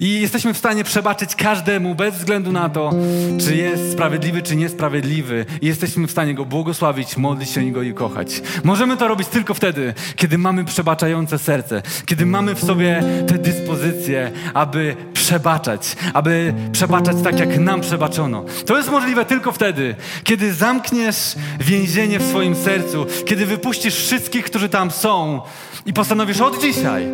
I 0.00 0.20
jesteśmy 0.20 0.54
w 0.54 0.58
stanie 0.58 0.84
przebaczyć 0.84 1.34
każdemu, 1.34 1.94
bez 1.94 2.14
względu 2.14 2.52
na 2.52 2.68
to, 2.68 2.92
czy 3.40 3.56
jest 3.56 3.92
sprawiedliwy, 3.92 4.42
czy 4.42 4.56
niesprawiedliwy. 4.56 5.46
I 5.60 5.66
jesteśmy 5.66 6.06
w 6.06 6.10
stanie 6.10 6.34
go 6.34 6.44
błogosławić, 6.44 7.16
modlić 7.16 7.50
się 7.50 7.70
go 7.70 7.82
i 7.82 7.94
kochać. 7.94 8.42
Możemy 8.64 8.96
to 8.96 9.08
robić 9.08 9.28
tylko 9.28 9.54
wtedy, 9.54 9.94
kiedy 10.16 10.38
mamy 10.38 10.64
przebaczające 10.64 11.38
serce, 11.38 11.82
kiedy 12.06 12.26
mamy 12.26 12.54
w 12.54 12.64
sobie 12.64 13.02
te 13.26 13.38
dyspozycje, 13.38 14.32
aby 14.54 14.96
przebaczać, 15.12 15.96
aby 16.14 16.54
przebaczać 16.72 17.16
tak, 17.24 17.38
jak 17.38 17.58
nam 17.58 17.80
przebaczono. 17.80 18.44
To 18.66 18.76
jest 18.76 18.90
możliwe 18.90 19.24
tylko 19.24 19.52
wtedy, 19.52 19.94
kiedy 20.24 20.54
zamkniesz 20.54 21.34
więzienie 21.60 22.18
w 22.18 22.28
swoim 22.28 22.54
sercu, 22.54 23.06
kiedy 23.26 23.46
wypuścisz 23.46 23.96
wszystkich, 23.96 24.44
którzy 24.44 24.68
tam 24.68 24.90
są 24.90 25.40
i 25.86 25.92
postanowisz 25.92 26.40
od 26.40 26.60
dzisiaj, 26.60 27.08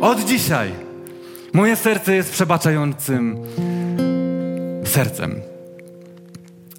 od 0.00 0.24
dzisiaj 0.24 0.89
Moje 1.52 1.76
serce 1.76 2.14
jest 2.14 2.32
przebaczającym 2.32 3.36
sercem. 4.84 5.40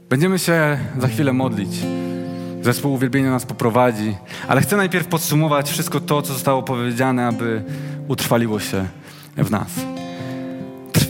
Będziemy 0.09 0.39
się 0.39 0.77
za 0.99 1.07
chwilę 1.07 1.33
modlić. 1.33 1.69
Zespół 2.61 2.93
uwielbienia 2.93 3.31
nas 3.31 3.45
poprowadzi, 3.45 4.15
ale 4.47 4.61
chcę 4.61 4.77
najpierw 4.77 5.07
podsumować 5.07 5.69
wszystko 5.69 5.99
to, 5.99 6.21
co 6.21 6.33
zostało 6.33 6.63
powiedziane, 6.63 7.27
aby 7.27 7.63
utrwaliło 8.07 8.59
się 8.59 8.85
w 9.37 9.51
nas. 9.51 9.67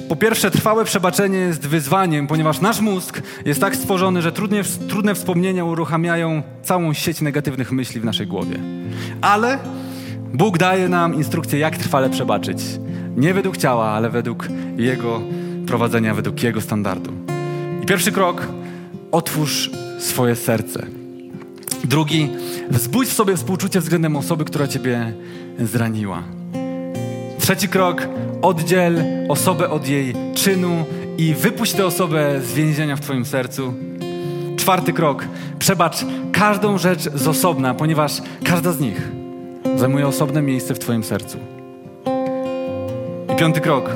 Po 0.10 0.16
pierwsze, 0.16 0.52
trwałe 0.52 0.86
przebaczenie 0.86 1.38
jest 1.38 1.68
wyzwaniem, 1.68 2.28
ponieważ 2.28 2.62
nasz 2.62 2.82
mózg 2.82 3.22
jest 3.46 3.62
tak 3.62 3.76
stworzony, 3.76 4.22
że 4.22 4.32
trudnie, 4.32 4.64
trudne 4.88 5.16
wspomnienia 5.16 5.66
uruchamiają 5.66 6.44
całą 6.64 6.94
sieć 6.94 7.22
negatywnych 7.22 7.72
myśli 7.72 8.02
w 8.02 8.06
naszej 8.06 8.28
głowie. 8.28 8.60
Ale 9.22 9.60
Bóg 10.34 10.58
daje 10.58 10.90
nam 10.90 11.16
instrukcję, 11.16 11.60
jak 11.60 11.78
trwale 11.78 12.10
przebaczyć. 12.10 12.58
Nie 13.18 13.34
według 13.34 13.58
ciała, 13.58 13.86
ale 13.90 14.10
według 14.10 14.48
Jego 14.78 15.22
prowadzenia, 15.68 16.14
według 16.14 16.44
Jego 16.44 16.62
standardu. 16.62 17.12
I 17.84 17.86
pierwszy 17.86 18.12
krok, 18.12 18.48
otwórz 19.12 19.72
swoje 20.00 20.36
serce. 20.36 20.86
Drugi, 21.84 22.30
wzbudź 22.70 23.10
w 23.10 23.14
sobie 23.14 23.38
współczucie 23.38 23.80
względem 23.80 24.16
osoby, 24.16 24.46
która 24.46 24.68
Ciebie 24.68 25.14
zraniła. 25.60 26.24
Trzeci 27.40 27.68
krok, 27.68 28.08
oddziel 28.42 29.04
osobę 29.30 29.70
od 29.70 29.88
jej 29.88 30.14
czynu 30.36 30.86
i 31.18 31.34
wypuść 31.34 31.74
tę 31.74 31.86
osobę 31.86 32.42
z 32.42 32.54
więzienia 32.54 32.96
w 32.96 33.02
Twoim 33.02 33.26
sercu. 33.26 33.74
Czwarty 34.58 34.94
krok, 34.94 35.26
przebacz 35.60 36.06
każdą 36.32 36.78
rzecz 36.78 37.10
z 37.16 37.28
osobna, 37.28 37.74
ponieważ 37.74 38.22
każda 38.44 38.72
z 38.72 38.80
nich 38.80 39.12
zajmuje 39.76 40.08
osobne 40.08 40.42
miejsce 40.42 40.74
w 40.74 40.80
Twoim 40.80 41.04
sercu. 41.04 41.38
Piąty 43.42 43.62
krok. 43.62 43.90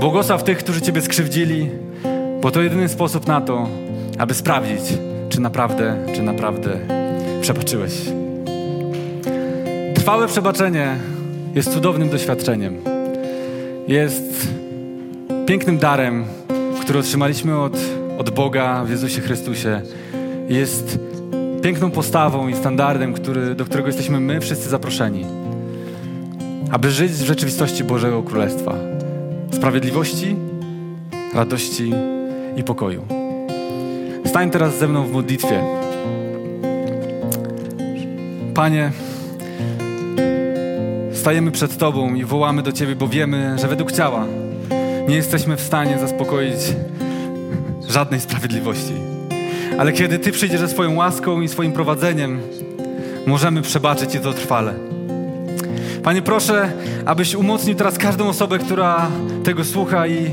Błogosław 0.00 0.44
tych, 0.44 0.58
którzy 0.58 0.80
Ciebie 0.80 1.02
skrzywdzili. 1.02 1.70
Bo 2.40 2.50
to 2.50 2.62
jedyny 2.62 2.88
sposób 2.88 3.26
na 3.26 3.40
to, 3.40 3.68
aby 4.18 4.34
sprawdzić, 4.34 4.80
czy 5.28 5.40
naprawdę, 5.40 5.96
czy 6.14 6.22
naprawdę 6.22 6.70
przebaczyłeś. 7.40 7.92
Trwałe 9.94 10.26
przebaczenie 10.26 10.96
jest 11.54 11.72
cudownym 11.72 12.10
doświadczeniem. 12.10 12.76
Jest 13.88 14.48
pięknym 15.46 15.78
darem, 15.78 16.24
który 16.80 16.98
otrzymaliśmy 16.98 17.58
od, 17.58 17.76
od 18.18 18.30
Boga 18.30 18.84
w 18.84 18.90
Jezusie 18.90 19.20
Chrystusie. 19.20 19.82
Jest 20.48 20.98
piękną 21.62 21.90
postawą 21.90 22.48
i 22.48 22.54
standardem, 22.54 23.12
który, 23.12 23.54
do 23.54 23.64
którego 23.64 23.86
jesteśmy 23.86 24.20
my 24.20 24.40
wszyscy 24.40 24.68
zaproszeni, 24.68 25.26
aby 26.70 26.90
żyć 26.90 27.12
w 27.12 27.26
rzeczywistości 27.26 27.84
Bożego 27.84 28.22
Królestwa, 28.22 28.74
sprawiedliwości, 29.52 30.36
radości 31.34 31.92
i 32.56 32.64
pokoju. 32.64 33.04
Stań 34.26 34.50
teraz 34.50 34.78
ze 34.78 34.88
mną 34.88 35.04
w 35.04 35.12
modlitwie. 35.12 35.62
Panie, 38.54 38.92
stajemy 41.12 41.50
przed 41.50 41.78
Tobą 41.78 42.14
i 42.14 42.24
wołamy 42.24 42.62
do 42.62 42.72
Ciebie, 42.72 42.96
bo 42.96 43.08
wiemy, 43.08 43.56
że 43.58 43.68
według 43.68 43.92
ciała 43.92 44.26
nie 45.08 45.16
jesteśmy 45.16 45.56
w 45.56 45.60
stanie 45.60 45.98
zaspokoić 45.98 46.58
żadnej 47.88 48.20
sprawiedliwości. 48.20 48.92
Ale 49.78 49.92
kiedy 49.92 50.18
Ty 50.18 50.32
przyjdziesz 50.32 50.60
ze 50.60 50.68
swoją 50.68 50.94
łaską 50.96 51.40
i 51.40 51.48
swoim 51.48 51.72
prowadzeniem, 51.72 52.40
możemy 53.26 53.62
przebaczyć 53.62 54.14
i 54.14 54.20
to 54.20 54.32
trwale. 54.32 54.87
Panie, 56.08 56.22
proszę, 56.22 56.72
abyś 57.06 57.34
umocnił 57.34 57.74
teraz 57.74 57.98
każdą 57.98 58.28
osobę, 58.28 58.58
która 58.58 59.10
tego 59.44 59.64
słucha 59.64 60.06
i 60.06 60.30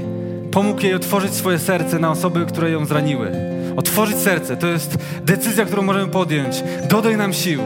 pomógł 0.51 0.82
jej 0.82 0.93
otworzyć 0.93 1.34
swoje 1.34 1.59
serce 1.59 1.99
na 1.99 2.11
osoby, 2.11 2.45
które 2.45 2.71
ją 2.71 2.86
zraniły. 2.86 3.32
Otworzyć 3.76 4.17
serce 4.17 4.57
to 4.57 4.67
jest 4.67 4.97
decyzja, 5.23 5.65
którą 5.65 5.84
możemy 5.84 6.07
podjąć. 6.07 6.63
Dodaj 6.89 7.17
nam 7.17 7.34
sił. 7.34 7.61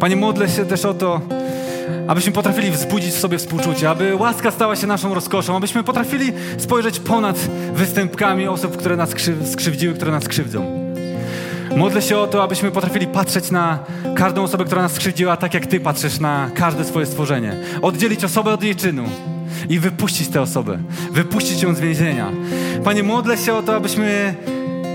Panie, 0.00 0.16
modlę 0.16 0.48
się 0.48 0.64
też 0.64 0.84
o 0.84 0.94
to, 0.94 1.20
abyśmy 2.08 2.32
potrafili 2.32 2.70
wzbudzić 2.70 3.14
w 3.14 3.18
sobie 3.18 3.38
współczucie, 3.38 3.90
aby 3.90 4.16
łaska 4.16 4.50
stała 4.50 4.76
się 4.76 4.86
naszą 4.86 5.14
rozkoszą, 5.14 5.56
abyśmy 5.56 5.84
potrafili 5.84 6.32
spojrzeć 6.58 7.00
ponad 7.00 7.36
występkami 7.74 8.48
osób, 8.48 8.76
które 8.76 8.96
nas 8.96 9.10
skrzywdziły, 9.44 9.94
które 9.94 10.12
nas 10.12 10.28
krzywdzą. 10.28 10.79
Modlę 11.76 12.02
się 12.02 12.18
o 12.18 12.26
to, 12.26 12.42
abyśmy 12.42 12.70
potrafili 12.70 13.06
patrzeć 13.06 13.50
na 13.50 13.78
każdą 14.16 14.42
osobę, 14.42 14.64
która 14.64 14.82
nas 14.82 14.92
skrzywdziła, 14.92 15.36
tak 15.36 15.54
jak 15.54 15.66
Ty 15.66 15.80
patrzysz 15.80 16.20
na 16.20 16.50
każde 16.54 16.84
swoje 16.84 17.06
stworzenie. 17.06 17.56
Oddzielić 17.82 18.24
osobę 18.24 18.52
od 18.52 18.62
jej 18.62 18.76
czynu 18.76 19.04
i 19.68 19.78
wypuścić 19.78 20.28
tę 20.28 20.40
osobę, 20.40 20.78
wypuścić 21.12 21.62
ją 21.62 21.74
z 21.74 21.80
więzienia. 21.80 22.30
Panie, 22.84 23.02
modlę 23.02 23.38
się 23.38 23.54
o 23.54 23.62
to, 23.62 23.76
abyśmy 23.76 24.34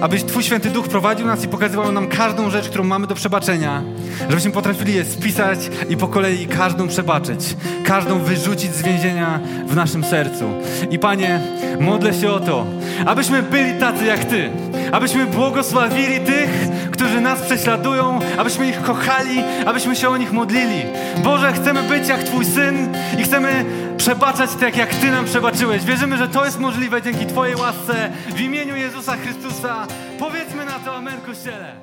abyś 0.05 0.23
Twój 0.23 0.43
Święty 0.43 0.69
Duch 0.69 0.87
prowadził 0.87 1.27
nas 1.27 1.43
i 1.43 1.47
pokazywał 1.47 1.91
nam 1.91 2.07
każdą 2.07 2.49
rzecz, 2.49 2.69
którą 2.69 2.83
mamy 2.83 3.07
do 3.07 3.15
przebaczenia, 3.15 3.83
żebyśmy 4.29 4.51
potrafili 4.51 4.93
je 4.93 5.05
spisać 5.05 5.59
i 5.89 5.97
po 5.97 6.07
kolei 6.07 6.47
każdą 6.47 6.87
przebaczyć, 6.87 7.55
każdą 7.85 8.19
wyrzucić 8.19 8.75
z 8.75 8.81
więzienia 8.81 9.39
w 9.67 9.75
naszym 9.75 10.03
sercu. 10.03 10.45
I 10.91 10.99
Panie, 10.99 11.39
modlę 11.79 12.13
się 12.13 12.31
o 12.31 12.39
to, 12.39 12.65
abyśmy 13.05 13.43
byli 13.43 13.79
tacy 13.79 14.05
jak 14.05 14.25
Ty, 14.25 14.49
abyśmy 14.91 15.25
błogosławili 15.25 16.19
tych, 16.19 16.49
którzy 16.91 17.21
nas 17.21 17.41
prześladują, 17.41 18.19
abyśmy 18.37 18.69
ich 18.69 18.81
kochali, 18.81 19.43
abyśmy 19.65 19.95
się 19.95 20.09
o 20.09 20.17
nich 20.17 20.31
modlili. 20.31 20.83
Boże, 21.23 21.53
chcemy 21.53 21.83
być 21.83 22.07
jak 22.07 22.23
Twój 22.23 22.45
Syn 22.45 22.95
i 23.19 23.23
chcemy 23.23 23.65
przebaczać 23.97 24.49
tak, 24.59 24.77
jak 24.77 24.95
Ty 24.95 25.11
nam 25.11 25.25
przebaczyłeś. 25.25 25.83
Wierzymy, 25.83 26.17
że 26.17 26.27
to 26.27 26.45
jest 26.45 26.59
możliwe 26.59 27.01
dzięki 27.01 27.25
Twojej 27.25 27.55
łasce 27.55 28.11
w 28.27 28.41
imieniu 28.41 28.75
Jezusa 28.75 29.17
Chrystusa. 29.17 29.87
Powiedzmy 30.19 30.65
na 30.65 30.79
to 30.79 30.95
Amen, 30.95 31.21
Kościele. 31.21 31.75